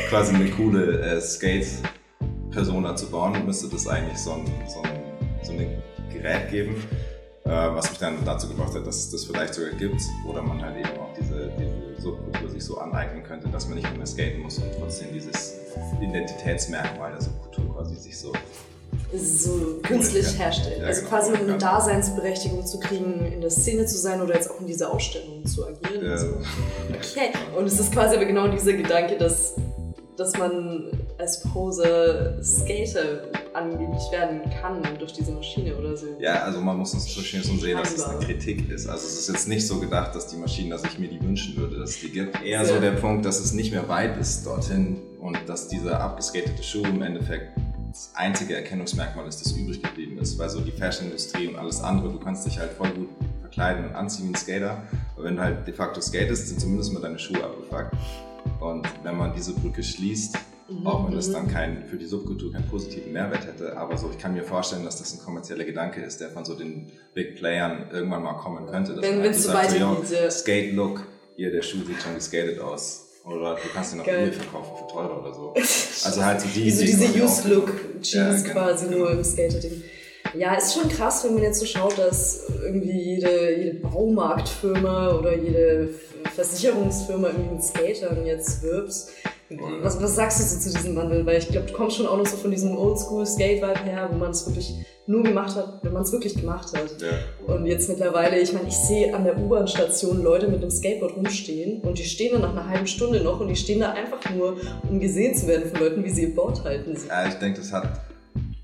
[0.09, 5.01] quasi eine coole äh, Skate-Persona zu bauen, müsste das eigentlich so ein, so ein,
[5.43, 6.75] so ein Gerät geben,
[7.43, 10.01] äh, was mich dann dazu gebracht hat, dass es das vielleicht sogar gibt.
[10.27, 13.97] Oder man halt eben auch diese, diese Subkultur sich so aneignen könnte, dass man nicht
[13.97, 15.55] mehr skaten muss und trotzdem dieses
[16.01, 18.31] Identitätsmerkmal der Subkultur quasi sich so
[19.17, 20.45] so künstlich ja.
[20.45, 20.81] herstellen.
[20.81, 21.11] Ja, also genau.
[21.11, 24.91] quasi eine Daseinsberechtigung zu kriegen, in der Szene zu sein oder jetzt auch in dieser
[24.91, 26.05] Ausstellung zu agieren.
[26.05, 26.17] Ja.
[26.17, 26.27] So.
[26.89, 27.31] Okay.
[27.57, 29.55] Und es ist quasi aber genau dieser Gedanke, dass,
[30.17, 36.07] dass man als Poser Skater angeblich werden kann durch diese Maschine oder so.
[36.19, 38.87] Ja, also man muss uns schon sehen, dass es eine Kritik ist.
[38.87, 41.55] Also es ist jetzt nicht so gedacht, dass die Maschinen, dass ich mir die wünschen
[41.55, 42.43] würde, dass es die gibt.
[42.43, 46.61] Eher so der Punkt, dass es nicht mehr weit ist dorthin und dass dieser abgeskatete
[46.61, 47.51] Schuh im Endeffekt
[47.95, 50.37] das einzige Erkennungsmerkmal ist, das übrig geblieben ist.
[50.37, 53.95] Weil so die Fashion-Industrie und alles andere, du kannst dich halt voll gut verkleiden und
[53.95, 54.83] anziehen wie ein Skater.
[55.15, 57.93] Aber wenn du halt de facto skatest, sind zumindest mal deine Schuhe abgefuckt.
[58.59, 60.37] Und wenn man diese Brücke schließt,
[60.67, 60.85] mhm.
[60.85, 64.17] auch wenn das dann kein, für die Subkultur keinen positiven Mehrwert hätte, aber so, ich
[64.17, 67.85] kann mir vorstellen, dass das ein kommerzieller Gedanke ist, der von so den Big Playern
[67.93, 69.01] irgendwann mal kommen könnte.
[69.01, 70.31] Wenn es so weitergeht.
[70.31, 74.31] Skate-Look, hier, der Schuh sieht schon geskatet aus oder du kannst ihn auch Geil.
[74.31, 75.53] verkaufen für teurer oder so.
[76.05, 76.69] Also halt so die.
[76.69, 78.53] so diese Used-Look-Jeans ja, genau.
[78.53, 79.81] quasi nur im Skater-Ding.
[80.37, 85.35] Ja, ist schon krass, wenn man jetzt so schaut, dass irgendwie jede, jede Baumarktfirma oder
[85.37, 85.89] jede
[86.35, 88.93] Versicherungsfirma irgendwie mit Skatern jetzt wirbt.
[89.81, 91.25] Was, was sagst du so zu diesem Wandel?
[91.25, 94.31] Weil ich glaube, du kommst schon auch noch so von diesem Oldschool-Skate-Vibe her, wo man
[94.31, 94.73] es wirklich
[95.05, 96.99] nur gemacht hat, wenn man es wirklich gemacht hat.
[96.99, 97.53] Ja.
[97.53, 101.81] Und jetzt mittlerweile, ich meine, ich sehe an der U-Bahn-Station Leute mit einem Skateboard rumstehen
[101.81, 104.57] und die stehen dann nach einer halben Stunde noch und die stehen da einfach nur,
[104.89, 106.97] um gesehen zu werden von Leuten, wie sie ihr Board halten.
[107.07, 108.01] Ja, ich denke, das hat,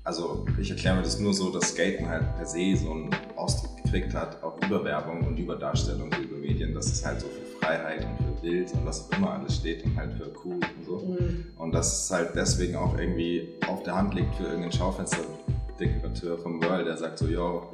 [0.04, 3.76] also ich erkläre mir das nur so, dass Skaten halt per se so einen Ausdruck
[3.82, 7.58] gekriegt hat, auch über Werbung und über Darstellung, über Medien, dass es halt so für
[7.58, 10.84] Freiheit und für Bild und was auch immer alles steht und halt für cool und
[10.84, 10.98] so.
[10.98, 11.46] Mhm.
[11.56, 16.62] Und dass es halt deswegen auch irgendwie auf der Hand liegt für irgendeinen Schaufensterdekorateur vom
[16.62, 17.68] World, der sagt so, yo,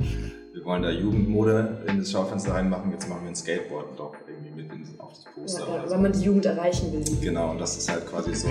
[0.52, 4.62] wir wollen da Jugendmode in das Schaufenster reinmachen, jetzt machen wir ein Skateboard doch irgendwie
[4.62, 5.66] mit in, auf das Poster.
[5.66, 7.04] Ja, ja, weil man die Jugend erreichen will.
[7.22, 8.48] Genau, und das ist halt quasi so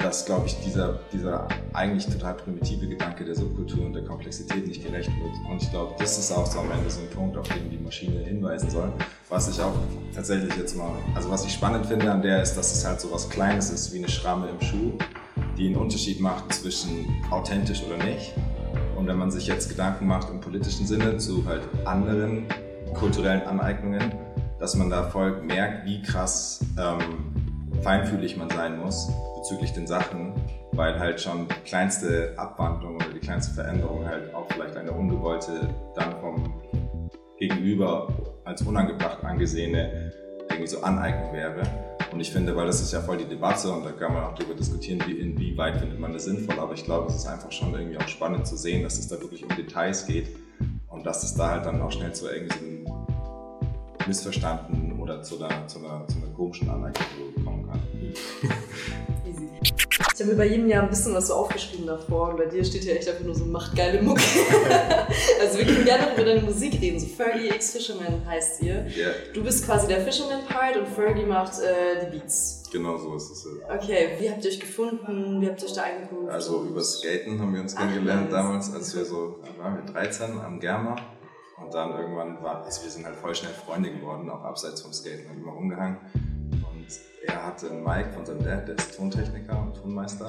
[0.00, 4.84] dass, glaube ich, dieser, dieser eigentlich total primitive Gedanke der Subkultur und der Komplexität nicht
[4.84, 5.50] gerecht wird.
[5.50, 7.78] Und ich glaube, das ist auch so am Ende so ein Punkt, auf den die
[7.78, 8.90] Maschine hinweisen soll.
[9.28, 9.74] Was ich auch
[10.14, 13.12] tatsächlich jetzt mal, also was ich spannend finde an der ist, dass es halt so
[13.12, 14.92] was Kleines ist, wie eine Schramme im Schuh,
[15.58, 18.32] die einen Unterschied macht zwischen authentisch oder nicht.
[18.96, 22.46] Und wenn man sich jetzt Gedanken macht im politischen Sinne zu halt anderen
[22.94, 24.14] kulturellen Aneignungen,
[24.58, 30.34] dass man da voll merkt, wie krass ähm, feinfühlig man sein muss bezüglich den Sachen,
[30.72, 35.68] weil halt schon die kleinste Abwandlung oder die kleinste Veränderung halt auch vielleicht eine ungewollte,
[35.94, 36.60] dann vom
[37.38, 38.08] Gegenüber
[38.44, 40.12] als unangebracht angesehene
[40.50, 41.62] irgendwie so Aneignung wäre.
[42.12, 44.34] Und ich finde, weil das ist ja voll die Debatte und da kann man auch
[44.34, 47.72] darüber diskutieren, wie, inwieweit findet man das sinnvoll, aber ich glaube, es ist einfach schon
[47.72, 50.28] irgendwie auch spannend zu sehen, dass es da wirklich um Details geht
[50.88, 52.84] und dass es da halt dann auch schnell zu irgendwie
[54.06, 57.80] missverstanden oder zu einer, zu einer, zu einer komischen Aneignung kommen kann.
[60.20, 62.62] Ich habe mir bei jedem Jahr ein bisschen was so aufgeschrieben davor und bei dir
[62.62, 64.20] steht ja echt einfach nur so, macht geile Mucke.
[65.40, 67.00] also wir können gerne über deine Musik reden.
[67.00, 68.86] So Fergie X Fisherman heißt ihr.
[68.94, 69.12] Yeah.
[69.32, 72.64] Du bist quasi der Fisherman-Part und Fergie macht äh, die Beats.
[72.70, 73.46] Genau so ist es.
[73.66, 73.74] Ja.
[73.74, 75.40] Okay, wie habt ihr euch gefunden?
[75.40, 76.30] Wie habt ihr euch da eingegroovt?
[76.30, 80.38] Also über Skaten haben wir uns kennengelernt Ach, damals, als wir so, waren wir 13
[80.38, 80.96] am Germa.
[81.64, 84.92] Und dann irgendwann war, also wir sind halt voll schnell Freunde geworden, auch abseits vom
[84.92, 85.96] Skaten, haben immer rumgehangen.
[87.26, 90.26] Er hatte einen Mike von seinem Dad, der ist Tontechniker und Tonmeister.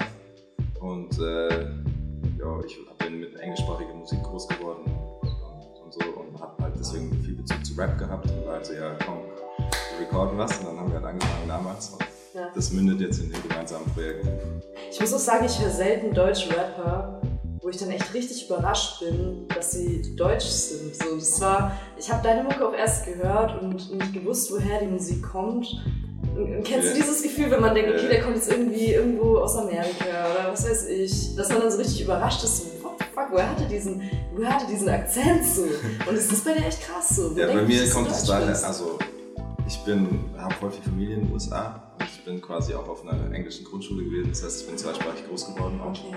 [0.80, 1.64] Und äh,
[2.38, 4.84] ja, ich bin mit englischsprachiger Musik groß geworden
[5.22, 8.30] und, und so und habe halt deswegen viel Bezug zu Rap gehabt.
[8.30, 10.58] Und war also, ja, komm, wir recorden was.
[10.58, 11.90] Und dann haben wir halt angefangen damals.
[11.90, 12.04] Und
[12.34, 12.48] ja.
[12.54, 14.26] das mündet jetzt in dem gemeinsamen Projekt.
[14.90, 17.20] Ich muss auch sagen, ich höre selten deutsche Rapper,
[17.62, 20.96] wo ich dann echt richtig überrascht bin, dass sie deutsch sind.
[20.96, 24.88] So, das war, ich habe deine Mucke auch erst gehört und nicht gewusst, woher die
[24.88, 25.68] Musik kommt.
[26.34, 26.94] Und kennst ja.
[26.94, 30.52] du dieses Gefühl, wenn man denkt, okay, der kommt jetzt irgendwie irgendwo aus Amerika oder
[30.52, 33.50] was weiß ich, dass man dann so richtig überrascht ist, so, what the fuck, woher
[33.50, 34.02] hatte diesen,
[34.34, 35.62] woher hatte diesen Akzent so?
[35.62, 37.32] Und es ist bei dir echt krass so.
[37.36, 38.98] Ja, bei mir kommt es daher, also
[39.68, 43.06] ich bin, habe voll viel Familie in den USA und ich bin quasi auch auf
[43.06, 45.90] einer englischen Grundschule gewesen, das heißt, ich bin zweisprachig groß geworden auch.
[45.90, 46.16] Okay.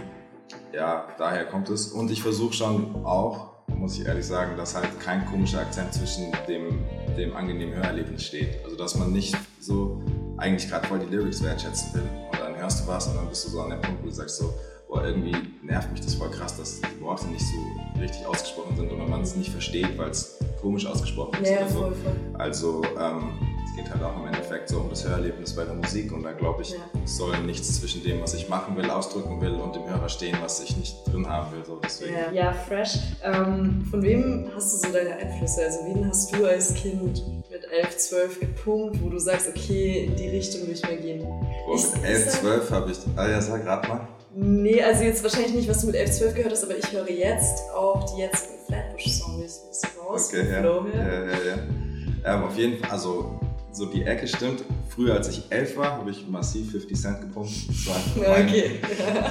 [0.73, 1.87] Ja, daher kommt es.
[1.87, 6.31] Und ich versuche schon auch, muss ich ehrlich sagen, dass halt kein komischer Akzent zwischen
[6.47, 6.83] dem,
[7.17, 8.63] dem angenehmen Hörerlebnis steht.
[8.63, 10.01] Also dass man nicht so
[10.37, 13.45] eigentlich gerade voll die Lyrics wertschätzen will und dann hörst du was und dann bist
[13.45, 14.53] du so an dem Punkt, wo du sagst so,
[14.87, 18.91] boah, irgendwie nervt mich das voll krass, dass die Worte nicht so richtig ausgesprochen sind
[18.91, 21.65] oder man es nicht versteht, weil es komisch ausgesprochen ist ja.
[21.67, 22.15] Voll, voll.
[22.33, 23.31] Also ähm,
[23.75, 26.61] geht halt auch im Endeffekt so um das Hörerlebnis bei der Musik und da glaube
[26.61, 26.77] ich, ja.
[27.05, 30.61] soll nichts zwischen dem, was ich machen will, ausdrücken will und dem Hörer stehen, was
[30.61, 31.65] ich nicht drin haben will.
[31.65, 32.13] So deswegen.
[32.13, 32.97] Ja, ja fresh.
[33.23, 35.63] Ähm, von wem hast du so deine Einflüsse?
[35.63, 40.15] Also wen hast du als Kind mit 11, 12 gepumpt, wo du sagst, okay, in
[40.15, 41.21] die Richtung will ich mal gehen?
[41.21, 44.07] Boah, mit 11, 12 habe ich, ah ja, sag grad mal.
[44.37, 47.09] Nee, also jetzt wahrscheinlich nicht, was du mit 11, 12 gehört hast, aber ich höre
[47.09, 49.61] jetzt auch die jetzigen Flatbush-Songs
[49.97, 50.29] raus.
[50.29, 50.61] Okay, ja.
[50.61, 50.85] ja.
[50.93, 52.33] ja, ja, ja.
[52.33, 53.39] Ähm, auf jeden Fall, also
[53.75, 54.63] so die Ecke stimmt.
[54.89, 57.51] Früher, als ich elf war, habe ich massiv 50 Cent gepumpt.
[57.67, 57.95] Das war
[58.29, 58.79] mein okay.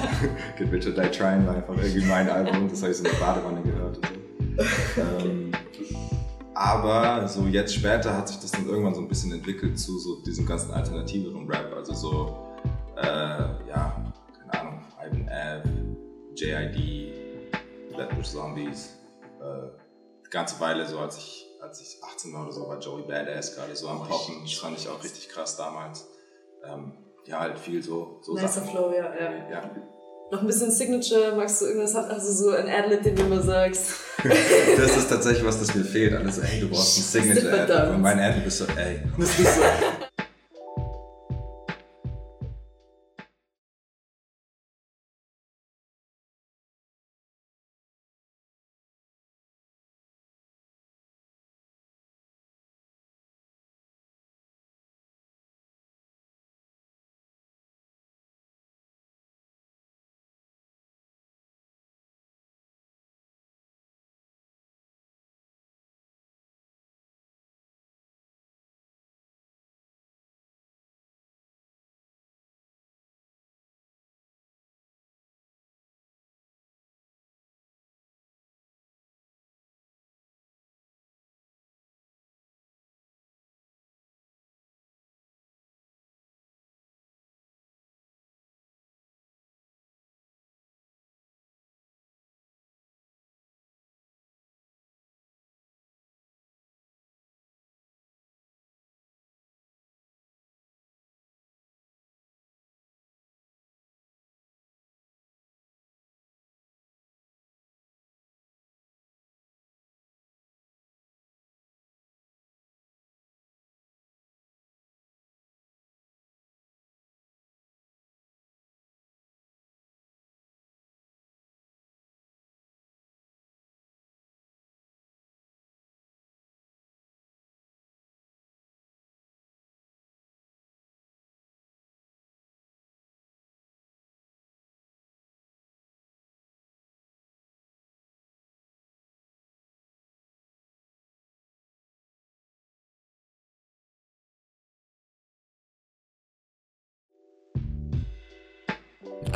[0.57, 2.69] Get Rich or Die Trying war einfach irgendwie mein Album.
[2.69, 3.99] Das habe ich so in der Badewanne gehört.
[4.95, 5.01] So.
[5.01, 5.51] ähm,
[6.53, 10.21] aber so jetzt später hat sich das dann irgendwann so ein bisschen entwickelt zu so
[10.21, 11.73] diesem ganzen alternativeren Rap.
[11.75, 12.47] Also so,
[12.97, 15.97] äh, ja, keine Ahnung, Ivan Ave,
[16.35, 17.13] JID,
[17.93, 18.95] Flatbush Zombies.
[19.41, 19.67] Äh,
[20.25, 21.44] die ganze Weile so, als ich
[21.75, 24.41] als ich 18 war oder so, war Joey Badass gerade so am Poppen.
[24.43, 26.07] Das fand ich auch richtig krass damals.
[26.63, 26.93] Ähm,
[27.25, 28.69] ja, halt viel so, so nice Sachen.
[28.69, 29.49] Flow, ja, ja.
[29.49, 29.71] ja.
[30.31, 31.95] Noch ein bisschen Signature, magst du irgendwas?
[31.95, 33.91] Also so ein Adlib, den du immer sagst.
[34.23, 36.13] das ist tatsächlich was, das mir fehlt.
[36.13, 37.95] Alles, ey, du brauchst ein Signature-Adlib.
[37.95, 39.01] Und mein Adlib ist so, ey.
[39.17, 39.61] Das ist so.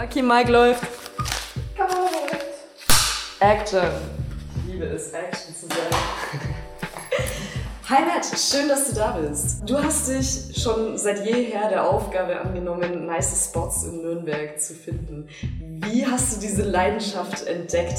[0.02, 0.84] Okay, Mike läuft.
[1.76, 2.46] Kamera läuft.
[3.40, 3.82] Action.
[4.66, 5.78] Ich liebe es, Action zu sein.
[7.90, 9.68] Hi Matt, schön, dass du da bist.
[9.68, 15.28] Du hast dich schon seit jeher der Aufgabe angenommen, nice Spots in Nürnberg zu finden.
[15.86, 17.98] Wie hast du diese Leidenschaft entdeckt?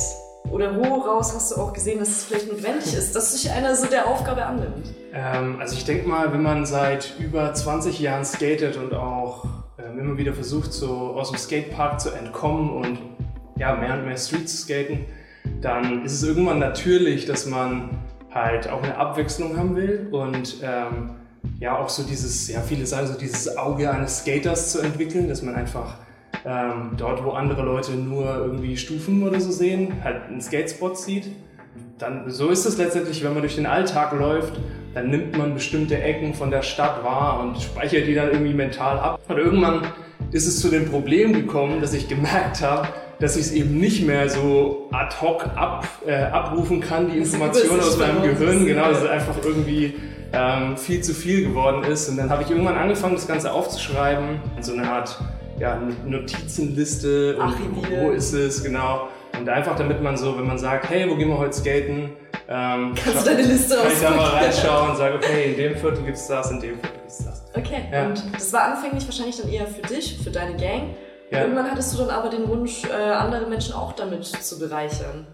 [0.49, 3.87] Oder woraus hast du auch gesehen, dass es vielleicht notwendig ist, dass sich einer so
[3.87, 4.95] der Aufgabe annimmt?
[5.13, 9.45] Ähm, also ich denke mal, wenn man seit über 20 Jahren skatet und auch
[9.87, 12.99] ähm, immer wieder versucht, so aus dem Skatepark zu entkommen und
[13.57, 15.05] ja, mehr und mehr Street zu skaten,
[15.61, 17.91] dann ist es irgendwann natürlich, dass man
[18.31, 21.11] halt auch eine Abwechslung haben will und ähm,
[21.59, 25.43] ja, auch so dieses, ja, viele sagen so dieses Auge eines Skaters zu entwickeln, dass
[25.43, 25.97] man einfach
[26.45, 31.29] ähm, dort, wo andere Leute nur irgendwie Stufen oder so sehen, halt einen Skatespot sieht.
[31.99, 34.55] Dann, so ist es letztendlich, wenn man durch den Alltag läuft
[34.95, 38.99] dann nimmt man bestimmte Ecken von der Stadt wahr und speichert die dann irgendwie mental
[38.99, 39.21] ab.
[39.29, 39.83] Und irgendwann
[40.33, 42.89] ist es zu dem Problem gekommen, dass ich gemerkt habe,
[43.19, 47.81] dass ich es eben nicht mehr so ad hoc ab, äh, abrufen kann, die Informationen
[47.81, 48.67] aus meinem Gehirn.
[48.67, 49.95] Genau, dass es einfach irgendwie
[50.33, 52.09] ähm, viel zu viel geworden ist.
[52.09, 54.41] Und dann habe ich irgendwann angefangen, das Ganze aufzuschreiben.
[54.61, 55.21] So eine Art
[55.59, 58.07] ja, Notizenliste und Archivieren.
[58.07, 59.09] wo ist es, genau.
[59.41, 62.13] Und einfach damit man so, wenn man sagt, hey, wo gehen wir heute skaten?
[62.47, 65.77] Ähm, Kannst du deine Liste Kann ich da mal reinschauen und sagen, okay, in dem
[65.77, 67.45] Viertel gibt's das, in dem Viertel gibt's das.
[67.55, 68.07] Okay, Ja.
[68.07, 70.95] und das war anfänglich wahrscheinlich dann eher für dich, für deine Gang.
[71.31, 71.43] Ja.
[71.43, 75.27] Irgendwann hattest du dann aber den Wunsch, äh, andere Menschen auch damit zu bereichern.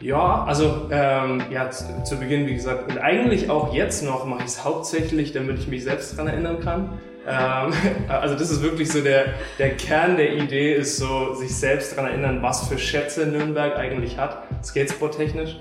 [0.00, 4.40] Ja, also ähm, ja, zu, zu Beginn, wie gesagt, und eigentlich auch jetzt noch mache
[4.40, 6.98] ich es hauptsächlich, damit ich mich selbst daran erinnern kann.
[7.26, 7.72] Ähm,
[8.08, 12.10] also das ist wirklich so der, der Kern der Idee, ist so sich selbst daran
[12.10, 15.56] erinnern, was für Schätze Nürnberg eigentlich hat, Skatesport-technisch.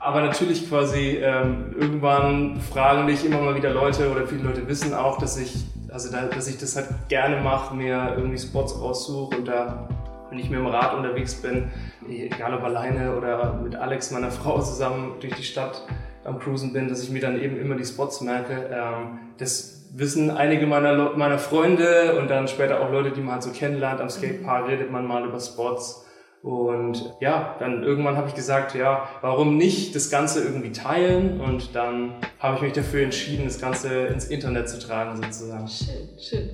[0.00, 4.94] Aber natürlich quasi ähm, irgendwann fragen mich immer mal wieder Leute oder viele Leute wissen
[4.94, 5.56] auch, dass ich,
[5.90, 9.88] also da, dass ich das halt gerne mache, mir irgendwie Spots aussuche und da
[10.30, 11.70] wenn ich mit dem Rad unterwegs bin,
[12.08, 15.82] egal ob alleine oder mit Alex, meiner Frau, zusammen durch die Stadt
[16.24, 18.68] am Cruisen bin, dass ich mir dann eben immer die Spots merke.
[18.70, 23.34] Ähm, das wissen einige meiner, Le- meiner Freunde und dann später auch Leute, die man
[23.34, 24.00] halt so kennenlernt.
[24.00, 26.04] Am Skatepark redet man mal über Spots.
[26.42, 31.40] Und ja, dann irgendwann habe ich gesagt, ja, warum nicht das Ganze irgendwie teilen?
[31.40, 35.66] Und dann habe ich mich dafür entschieden, das Ganze ins Internet zu tragen sozusagen.
[35.66, 36.50] Schön, schön.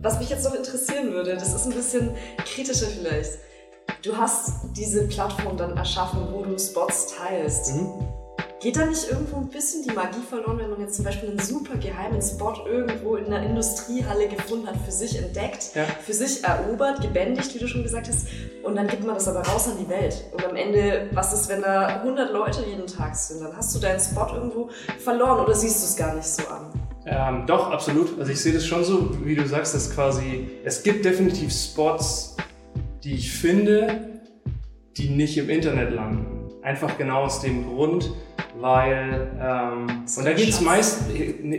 [0.00, 2.10] Was mich jetzt noch interessieren würde, das ist ein bisschen
[2.46, 3.32] kritischer vielleicht.
[4.02, 7.74] Du hast diese Plattform dann erschaffen, wo du Spots teilst.
[7.74, 7.88] Mhm.
[8.64, 11.38] Geht da nicht irgendwo ein bisschen die Magie verloren, wenn man jetzt zum Beispiel einen
[11.38, 15.84] super geheimen Spot irgendwo in einer Industriehalle gefunden hat, für sich entdeckt, Ja.
[15.84, 18.26] für sich erobert, gebändigt, wie du schon gesagt hast,
[18.62, 20.24] und dann gibt man das aber raus an die Welt.
[20.32, 23.42] Und am Ende, was ist, wenn da 100 Leute jeden Tag sind?
[23.42, 26.72] Dann hast du deinen Spot irgendwo verloren oder siehst du es gar nicht so an?
[27.04, 28.18] Ähm, doch, absolut.
[28.18, 32.34] Also ich sehe das schon so, wie du sagst, dass quasi, es gibt definitiv Spots,
[33.02, 34.22] die ich finde,
[34.96, 36.33] die nicht im Internet landen.
[36.64, 38.10] Einfach genau aus dem Grund,
[38.58, 41.02] weil, ähm, und da geht es meist,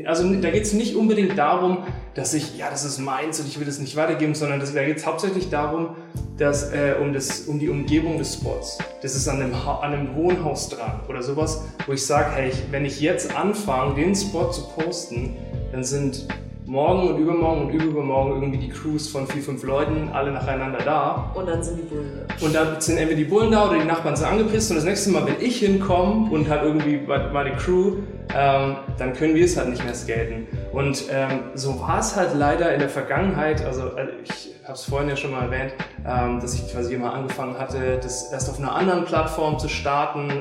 [0.06, 1.84] also da geht es nicht unbedingt darum,
[2.16, 4.84] dass ich, ja, das ist meins und ich will das nicht weitergeben, sondern das, da
[4.84, 5.96] geht es hauptsächlich darum,
[6.38, 8.80] dass, äh, um, das, um die Umgebung des Spots.
[9.04, 12.72] Das ist an einem, an einem Wohnhaus dran oder sowas, wo ich sage, hey, ich,
[12.72, 15.36] wenn ich jetzt anfange, den Spot zu posten,
[15.72, 16.28] dann sind
[16.66, 21.32] morgen und übermorgen und übermorgen irgendwie die Crews von vier, fünf Leuten alle nacheinander da.
[21.36, 22.22] Und dann sind die Bullen.
[22.42, 24.72] Und dann sind entweder die Bullen da oder die Nachbarn sind angepisst.
[24.72, 27.00] Und das nächste Mal, wenn ich hinkomme und halt irgendwie
[27.32, 27.98] meine Crew,
[28.36, 30.48] ähm, dann können wir es halt nicht mehr skaten.
[30.74, 33.64] Und ähm, so war es halt leider in der Vergangenheit.
[33.64, 35.74] Also äh, ich habe es vorhin ja schon mal erwähnt,
[36.06, 40.32] ähm, dass ich quasi immer angefangen hatte, das erst auf einer anderen Plattform zu starten.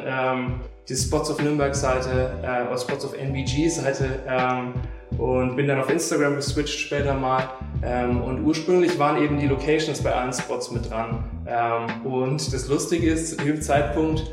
[0.89, 4.21] Die Spots auf Nürnberg-Seite, äh, oder Spots auf NBG-Seite.
[4.29, 4.75] Ähm,
[5.19, 7.49] und bin dann auf Instagram geswitcht später mal.
[7.83, 11.25] Ähm, und ursprünglich waren eben die Locations bei allen Spots mit dran.
[11.47, 14.25] Ähm, und das Lustige ist, zu dem Zeitpunkt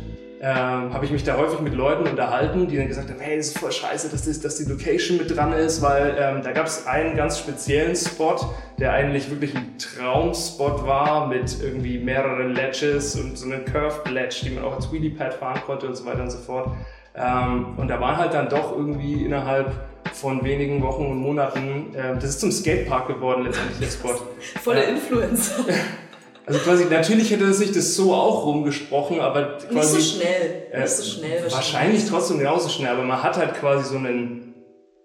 [0.44, 3.50] ähm, habe ich mich da häufig mit Leuten unterhalten, die dann gesagt haben, hey, das
[3.50, 6.66] ist voll scheiße, dass, das, dass die Location mit dran ist, weil ähm, da gab
[6.66, 8.38] es einen ganz speziellen Spot,
[8.80, 14.38] der eigentlich wirklich ein Traumspot war mit irgendwie mehreren Ledges und so einer Curved Ledge,
[14.44, 16.72] die man auch als Wheelie Pad fahren konnte und so weiter und so fort.
[17.14, 19.72] Ähm, und da waren halt dann doch irgendwie innerhalb
[20.14, 24.20] von wenigen Wochen und Monaten, äh, das ist zum Skatepark geworden letztendlich der Spot.
[24.64, 24.90] Volle Ja.
[24.90, 25.66] Influencer.
[26.54, 30.02] Also quasi, natürlich hätte sich das so auch rumgesprochen, aber Nicht quasi...
[30.02, 30.64] so schnell.
[30.72, 31.44] Äh, Nicht so schnell.
[31.50, 34.54] Wahrscheinlich trotzdem genauso schnell, aber man hat halt quasi so einen,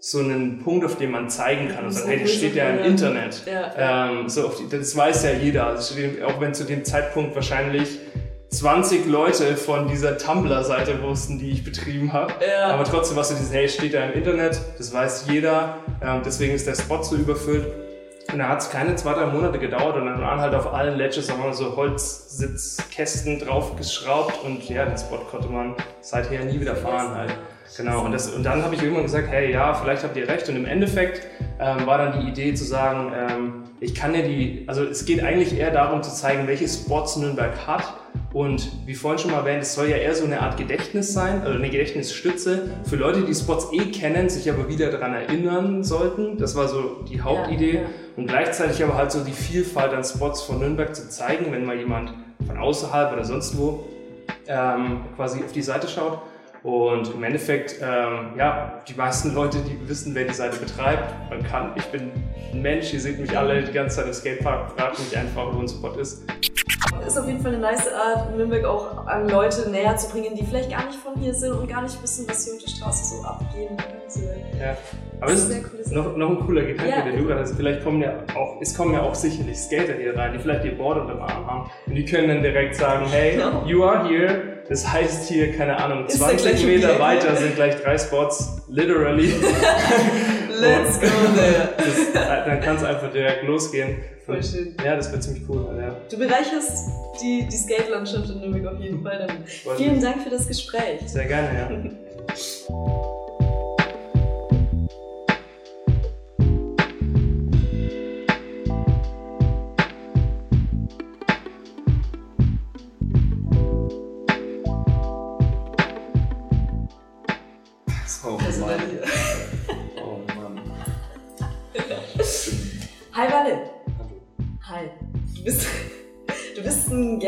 [0.01, 2.69] so einen Punkt, auf den man zeigen kann und So sagt, hey, das steht ja
[2.71, 2.85] im ja.
[2.85, 3.43] Internet.
[3.47, 4.11] Ja.
[4.11, 5.69] Ähm, so die, das weiß ja jeder.
[5.69, 7.99] Also steht- auch wenn zu dem Zeitpunkt wahrscheinlich
[8.51, 12.33] 20 Leute von dieser Tumblr-Seite wussten, die ich betrieben habe.
[12.45, 12.69] Ja.
[12.69, 16.55] Aber trotzdem was du dieses, hey, steht da im Internet, das weiß jeder, ähm, deswegen
[16.55, 17.67] ist der Spot so überfüllt.
[18.33, 20.97] Und da hat es keine zwei, drei Monate gedauert und dann waren halt auf allen
[20.97, 27.15] Ledges mal, so Holzsitzkästen draufgeschraubt und ja, den Spot konnte man seither nie wieder fahren
[27.15, 27.35] halt.
[27.77, 30.49] Genau, und, das, und dann habe ich irgendwann gesagt, hey, ja, vielleicht habt ihr recht.
[30.49, 31.27] Und im Endeffekt
[31.61, 35.23] ähm, war dann die Idee zu sagen, ähm, ich kann ja die, also es geht
[35.23, 37.95] eigentlich eher darum zu zeigen, welche Spots Nürnberg hat.
[38.33, 41.43] Und wie vorhin schon mal erwähnt, es soll ja eher so eine Art Gedächtnis sein,
[41.43, 46.37] also eine Gedächtnisstütze für Leute, die Spots eh kennen, sich aber wieder daran erinnern sollten.
[46.39, 47.75] Das war so die Hauptidee.
[47.75, 47.87] Ja, ja.
[48.17, 51.77] Und gleichzeitig aber halt so die Vielfalt an Spots von Nürnberg zu zeigen, wenn mal
[51.77, 52.15] jemand
[52.47, 53.85] von außerhalb oder sonst wo
[54.49, 56.19] ähm, quasi auf die Seite schaut.
[56.67, 61.41] Und im Endeffekt, ähm, ja, die meisten Leute, die wissen, wer die Seite betreibt, man
[61.45, 62.11] kann, ich bin
[62.53, 65.61] ein Mensch, ihr seht mich alle die ganze Zeit im Skatepark, fragt mich einfach, wo
[65.61, 66.25] ein Spot ist.
[67.07, 70.45] Ist auf jeden Fall eine nice Art, Nürnberg auch an Leute näher zu bringen, die
[70.45, 73.17] vielleicht gar nicht von hier sind und gar nicht wissen, was hier auf der Straße
[73.17, 74.41] so abgehen könnte.
[74.59, 74.77] Ja.
[75.21, 77.55] Aber es ist noch, noch ein cooler Gedanke, Ja, den du gerade hast.
[77.55, 80.77] Vielleicht kommen ja auch, es kommen ja auch sicherlich Skater hier rein, die vielleicht ihr
[80.77, 81.71] Board unter dem Arm haben.
[81.87, 83.65] Und die können dann direkt sagen, hey, Genau.
[83.67, 84.56] you are here.
[84.69, 87.77] Das heißt hier, keine Ahnung, Ist der 20 gleich um die Meter weiter sind gleich
[87.83, 89.27] drei Spots, literally.
[90.61, 91.69] Let's go there.
[91.77, 92.13] Das,
[92.47, 93.99] dann kann es einfach direkt losgehen.
[94.25, 94.75] Voll schön.
[94.85, 95.67] Ja, das wird ziemlich cool.
[95.79, 95.97] Ja.
[96.11, 96.89] Du bereicherst
[97.23, 99.49] die, die Skate-Landschaft in Nürnberg auf jeden Fall damit.
[99.49, 100.01] Voll Vielen.
[100.01, 101.01] Dank für das Gespräch.
[101.07, 102.91] Sehr gerne, ja.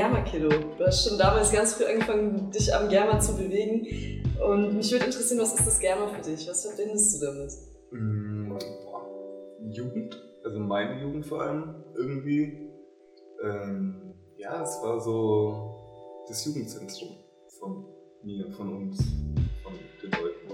[0.09, 0.48] Germa-Kiddo.
[0.48, 3.86] Du hast schon damals ganz früh angefangen, dich am Germa zu bewegen.
[4.42, 6.48] Und mich würde interessieren, was ist das Germa für dich?
[6.48, 7.52] Was verbindest du damit?
[7.90, 8.59] Mm.
[9.70, 12.70] Jugend, also meine Jugend vor allem irgendwie.
[13.42, 17.11] Ähm, ja, es war so das Jugendzentrum
[17.59, 17.84] von
[18.22, 18.98] mir, von uns,
[19.62, 20.52] von den Leuten.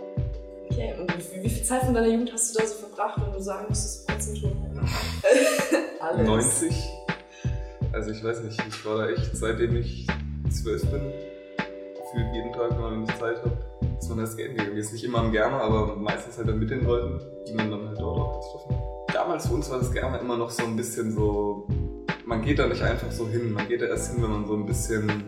[0.71, 3.33] Okay, und wie, wie viel Zeit von deiner Jugend hast du da so verbracht, wenn
[3.33, 4.53] du sagen müsstest, Prozentrum?
[6.01, 6.27] Alles.
[6.27, 7.04] 90.
[7.95, 10.05] Also ich weiß nicht, ich war da echt, seitdem ich
[10.51, 11.13] zwölf bin,
[11.95, 13.57] gefühlt jeden Tag, wenn ich Zeit habe,
[14.01, 14.77] ist man da skaten gegangen.
[14.77, 17.87] Jetzt nicht immer am Germa, aber meistens halt dann mit den Leuten, die man dann
[17.87, 19.15] halt dort auch getroffen hat.
[19.15, 21.69] Damals für uns war das Germa immer noch so ein bisschen so,
[22.27, 24.55] man geht da nicht einfach so hin, man geht da erst hin, wenn man so
[24.55, 25.23] ein bisschen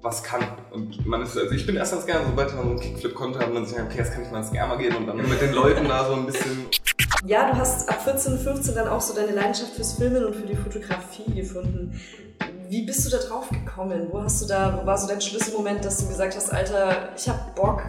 [0.00, 0.44] was kann.
[0.70, 3.38] Und man ist, also ich bin erst ans Germa, sobald man so einen Kickflip konnte,
[3.38, 5.42] hat man sich gedacht, okay, jetzt kann ich mal ins Germa gehen und dann mit
[5.42, 6.68] den Leuten da so ein bisschen
[7.24, 10.46] Ja, du hast ab 14, 15 dann auch so deine Leidenschaft fürs Filmen und für
[10.46, 11.98] die Fotografie gefunden.
[12.68, 14.08] Wie bist du da drauf gekommen?
[14.10, 17.28] Wo hast du da, wo war so dein Schlüsselmoment, dass du gesagt hast, Alter, ich
[17.28, 17.82] hab Bock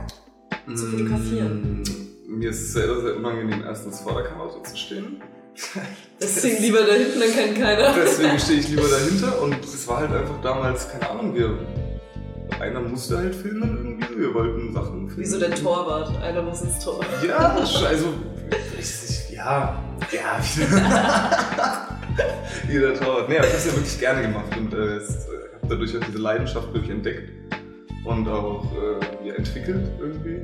[0.76, 1.84] zu fotografieren?
[2.28, 5.22] Mm, Mir ist es selber sehr unangenehm, erstens vor der Kamera zu stehen.
[6.22, 7.94] Deswegen lieber da hinten, dann kann keiner.
[8.04, 11.58] Deswegen stehe ich lieber dahinter und es war halt einfach damals, keine Ahnung, wir.
[12.60, 15.18] Einer musste halt filmen irgendwie, wir wollten Sachen filmen.
[15.18, 17.04] Wie so der Torwart, einer muss ins Tor.
[17.28, 18.14] Ja, also.
[18.80, 19.17] Ich, ich,
[19.48, 19.82] ja,
[20.12, 20.40] ja.
[22.70, 23.30] Jeder Torwart.
[23.30, 26.02] Nee, aber ich habe es ja wirklich gerne gemacht und äh, äh, habe dadurch auch
[26.06, 27.32] diese Leidenschaft wirklich entdeckt
[28.04, 28.66] und auch
[29.24, 30.42] äh, entwickelt irgendwie.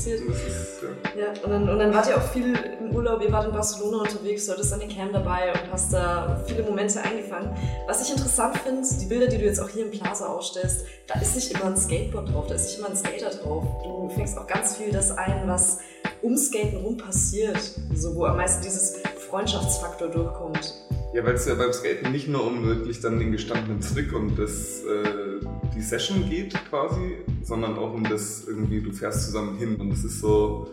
[0.00, 0.22] Ist passiert.
[0.28, 0.82] Das ist,
[1.14, 1.20] ja.
[1.20, 4.02] Ja, und dann, und dann wart ihr auch viel im Urlaub, ihr wart in Barcelona
[4.02, 7.54] unterwegs, du hattest eine Cam dabei und hast da viele Momente eingefangen.
[7.86, 11.20] Was ich interessant finde, die Bilder, die du jetzt auch hier im Plaza ausstellst, da
[11.20, 13.64] ist nicht immer ein Skateboard drauf, da ist nicht immer ein Skater drauf.
[13.82, 15.80] Du fängst auch ganz viel das ein, was
[16.22, 17.60] um Skaten rum passiert,
[17.94, 18.96] so wo am meisten dieses
[19.28, 20.74] Freundschaftsfaktor durchkommt.
[21.12, 24.38] Ja, weil es ja beim Skaten nicht nur um wirklich dann den gestandenen Trick und
[24.38, 25.44] das, äh,
[25.74, 30.04] die Session geht quasi, sondern auch um das irgendwie, du fährst zusammen hin und es
[30.04, 30.68] ist so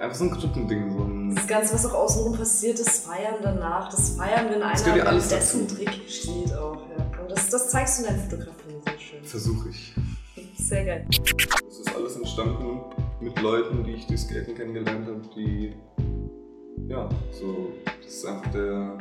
[0.00, 0.90] einfach so ein Gruppending.
[0.90, 4.82] So ein, Das Ganze, was auch außenrum passiert, das Feiern danach, das Feiern, wenn Das
[4.82, 5.76] gehört ja einer alles dessen dazu.
[5.76, 6.78] Trick steht auch.
[6.96, 7.20] Ja.
[7.20, 9.24] Und das, das zeigst du in deinen Fotografien sehr schön.
[9.24, 9.94] Versuche ich.
[10.58, 11.06] Sehr geil.
[11.10, 12.80] Es ist alles entstanden
[13.20, 15.74] mit Leuten, die ich durch Skaten kennengelernt habe, die,
[16.88, 18.98] ja, so, das ist einfach der,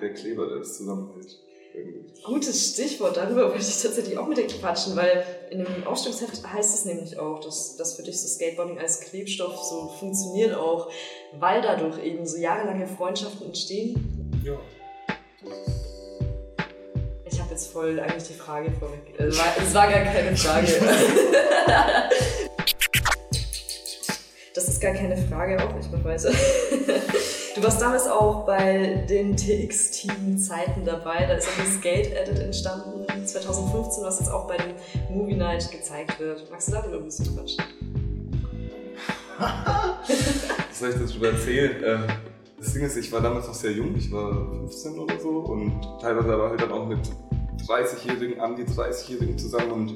[0.00, 1.38] der Kleber, der das zusammenhält.
[1.74, 2.22] Irgendwie.
[2.24, 6.74] Gutes Stichwort, darüber wollte ich tatsächlich auch mit dir quatschen, weil in dem Ausstellungsheft heißt
[6.74, 10.90] es nämlich auch, dass, dass für dich so Skateboarding als Klebstoff so funktioniert auch,
[11.38, 14.40] weil dadurch eben so jahrelange Freundschaften entstehen.
[14.42, 14.58] Ja.
[17.30, 19.14] Ich habe jetzt voll eigentlich die Frage vorweg.
[19.18, 20.66] Es war, es war gar keine Frage.
[24.56, 26.32] Das ist gar keine Frage, auch ich mach weiter.
[27.56, 31.24] Du warst damals auch bei den TX-Team-Zeiten dabei.
[31.24, 34.74] Da ist auch ein Skate-Edit entstanden 2015, was jetzt auch bei dem
[35.08, 36.50] Movie Night gezeigt wird.
[36.50, 37.64] Magst du darüber ein bisschen quatschen?
[40.68, 41.82] Was soll ich darüber erzählen?
[41.82, 42.04] Ähm,
[42.58, 45.80] das Ding ist, ich war damals noch sehr jung, ich war 15 oder so und
[46.00, 47.00] teilweise aber halt dann auch mit
[47.66, 49.94] 30-Jährigen, an die 30-Jährigen zusammen und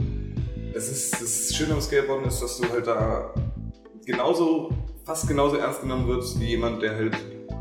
[0.75, 3.35] es ist, das Schöne am Skateboarden ist, dass du halt da
[4.05, 4.71] genauso,
[5.05, 7.17] fast genauso ernst genommen wirst wie jemand, der halt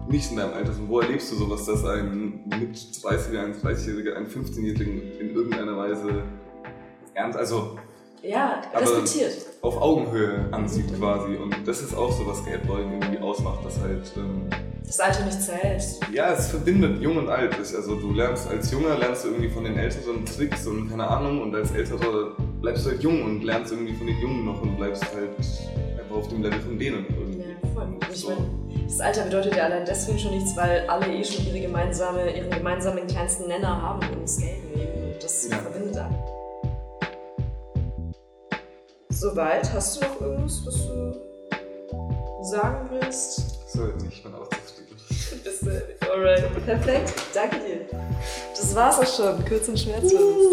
[0.10, 0.80] nicht in deinem Alter ist.
[0.80, 5.78] Und wo erlebst du sowas, dass ein mit 30er, ein 30-Jähriger, ein 15-Jährigen in irgendeiner
[5.78, 6.24] Weise
[7.14, 7.78] ernst, also
[8.22, 9.34] Ja, respektiert.
[9.62, 11.36] auf Augenhöhe ansieht quasi.
[11.36, 14.50] Und das ist auch so, was Skateboarding irgendwie ausmacht, dass halt, ähm,
[14.86, 15.84] Das Alter nicht zählt.
[16.12, 17.56] ja, es verbindet Jung und Alt.
[17.58, 21.42] Also du lernst als Junger, lernst du irgendwie von den Älteren Tricks und keine Ahnung
[21.44, 24.76] und als Älterer bleibst du halt jung und lernst irgendwie von den Jungen noch und
[24.78, 25.30] bleibst halt
[26.02, 27.40] einfach auf dem Level von denen irgendwie.
[27.40, 27.84] Ja, voll.
[27.84, 28.30] Und ich So.
[28.32, 28.48] meine,
[28.90, 32.50] Das Alter bedeutet ja allein deswegen schon nichts, weil alle eh schon ihre gemeinsame, ihren
[32.50, 35.14] gemeinsamen kleinsten Nenner haben im Skaten eben.
[35.22, 35.58] Das ja.
[35.58, 36.16] verbindet alle.
[39.10, 43.70] Soweit, hast du noch irgendwas, was du sagen willst?
[43.70, 44.98] So, ich bin auch zufrieden.
[45.44, 46.12] Bist du?
[46.12, 47.14] Alright, perfekt.
[47.34, 47.86] Danke dir.
[48.56, 49.46] Das war's auch schon.
[49.46, 50.52] Kurz und schmerzlos.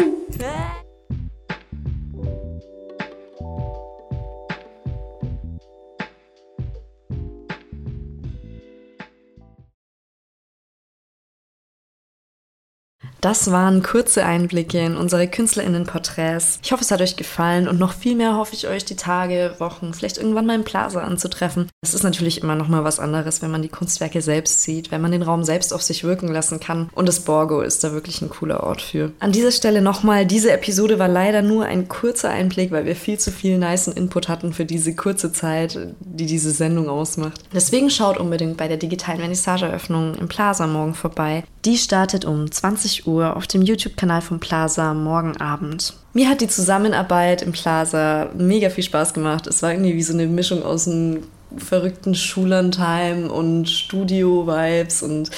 [13.21, 16.59] Das waren kurze Einblicke in unsere KünstlerInnen-Porträts.
[16.63, 19.55] Ich hoffe, es hat euch gefallen und noch viel mehr hoffe ich euch die Tage,
[19.57, 21.69] Wochen, vielleicht irgendwann mal im Plaza anzutreffen.
[21.81, 25.01] Es ist natürlich immer noch mal was anderes, wenn man die Kunstwerke selbst sieht, wenn
[25.01, 26.89] man den Raum selbst auf sich wirken lassen kann.
[26.93, 29.11] Und das Borgo ist da wirklich ein cooler Ort für.
[29.19, 33.17] An dieser Stelle nochmal, diese Episode war leider nur ein kurzer Einblick, weil wir viel
[33.17, 37.41] zu viel nice Input hatten für diese kurze Zeit, die diese Sendung ausmacht.
[37.53, 41.43] Deswegen schaut unbedingt bei der digitalen Vernissageeröffnung im Plaza morgen vorbei.
[41.67, 45.95] Die startet um 20 Uhr auf dem YouTube-Kanal von Plaza morgen Abend.
[46.13, 49.47] Mir hat die Zusammenarbeit im Plaza mega viel Spaß gemacht.
[49.47, 51.23] Es war irgendwie wie so eine Mischung aus einem
[51.57, 55.29] verrückten Schullandheim und Studio-Vibes und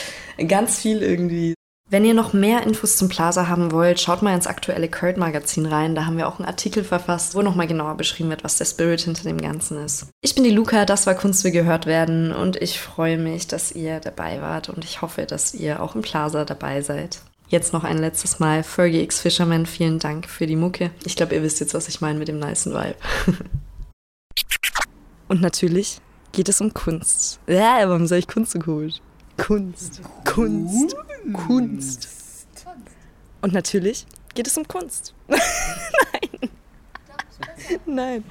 [0.47, 1.55] ganz viel irgendwie.
[1.91, 5.65] Wenn ihr noch mehr Infos zum Plaza haben wollt, schaut mal ins aktuelle Kurt Magazin
[5.65, 5.95] rein.
[5.95, 9.01] Da haben wir auch einen Artikel verfasst, wo nochmal genauer beschrieben wird, was der Spirit
[9.01, 10.05] hinter dem Ganzen ist.
[10.21, 13.71] Ich bin die Luca, das war Kunst will gehört werden und ich freue mich, dass
[13.71, 17.21] ihr dabei wart und ich hoffe, dass ihr auch im Plaza dabei seid.
[17.47, 18.61] Jetzt noch ein letztes Mal.
[18.61, 20.91] Fergie X Fisherman, vielen Dank für die Mucke.
[21.05, 22.97] Ich glaube, ihr wisst jetzt, was ich meine mit dem niceen Vibe.
[25.27, 25.97] Und natürlich
[26.33, 27.39] geht es um Kunst.
[27.47, 29.01] Ja, warum soll ich Kunst so gut?
[29.37, 30.01] Kunst.
[30.25, 30.95] Kunst.
[31.33, 32.09] Kunst.
[33.41, 35.13] Und natürlich geht es um Kunst.
[35.27, 35.39] Nein.
[37.85, 38.23] Nein.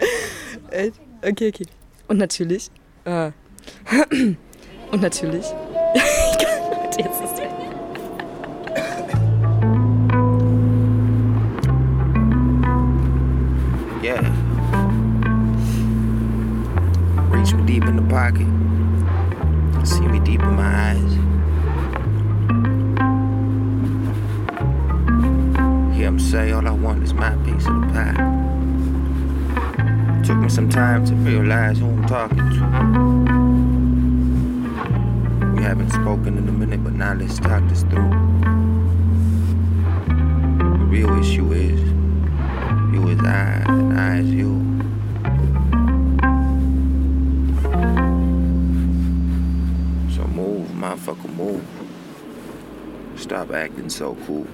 [1.23, 1.67] Okay, okay.
[2.09, 2.71] Und natürlich.
[3.05, 3.33] Äh,
[4.91, 5.47] und natürlich.
[6.99, 7.39] jetzt ist
[14.01, 14.23] Yeah.
[17.31, 18.47] Reach me deep in the pocket.
[19.87, 21.18] See me deep in my eyes.
[26.09, 28.15] Him say, All I want is my piece of the pie.
[30.25, 32.61] Took me some time to realize who I'm talking to.
[35.55, 38.09] We haven't spoken in a minute, but now let's talk this through.
[40.79, 41.79] The real issue is
[42.95, 44.65] you is I, and I is you.
[50.17, 51.63] So move, motherfucker, move.
[53.17, 54.47] Stop acting so cool.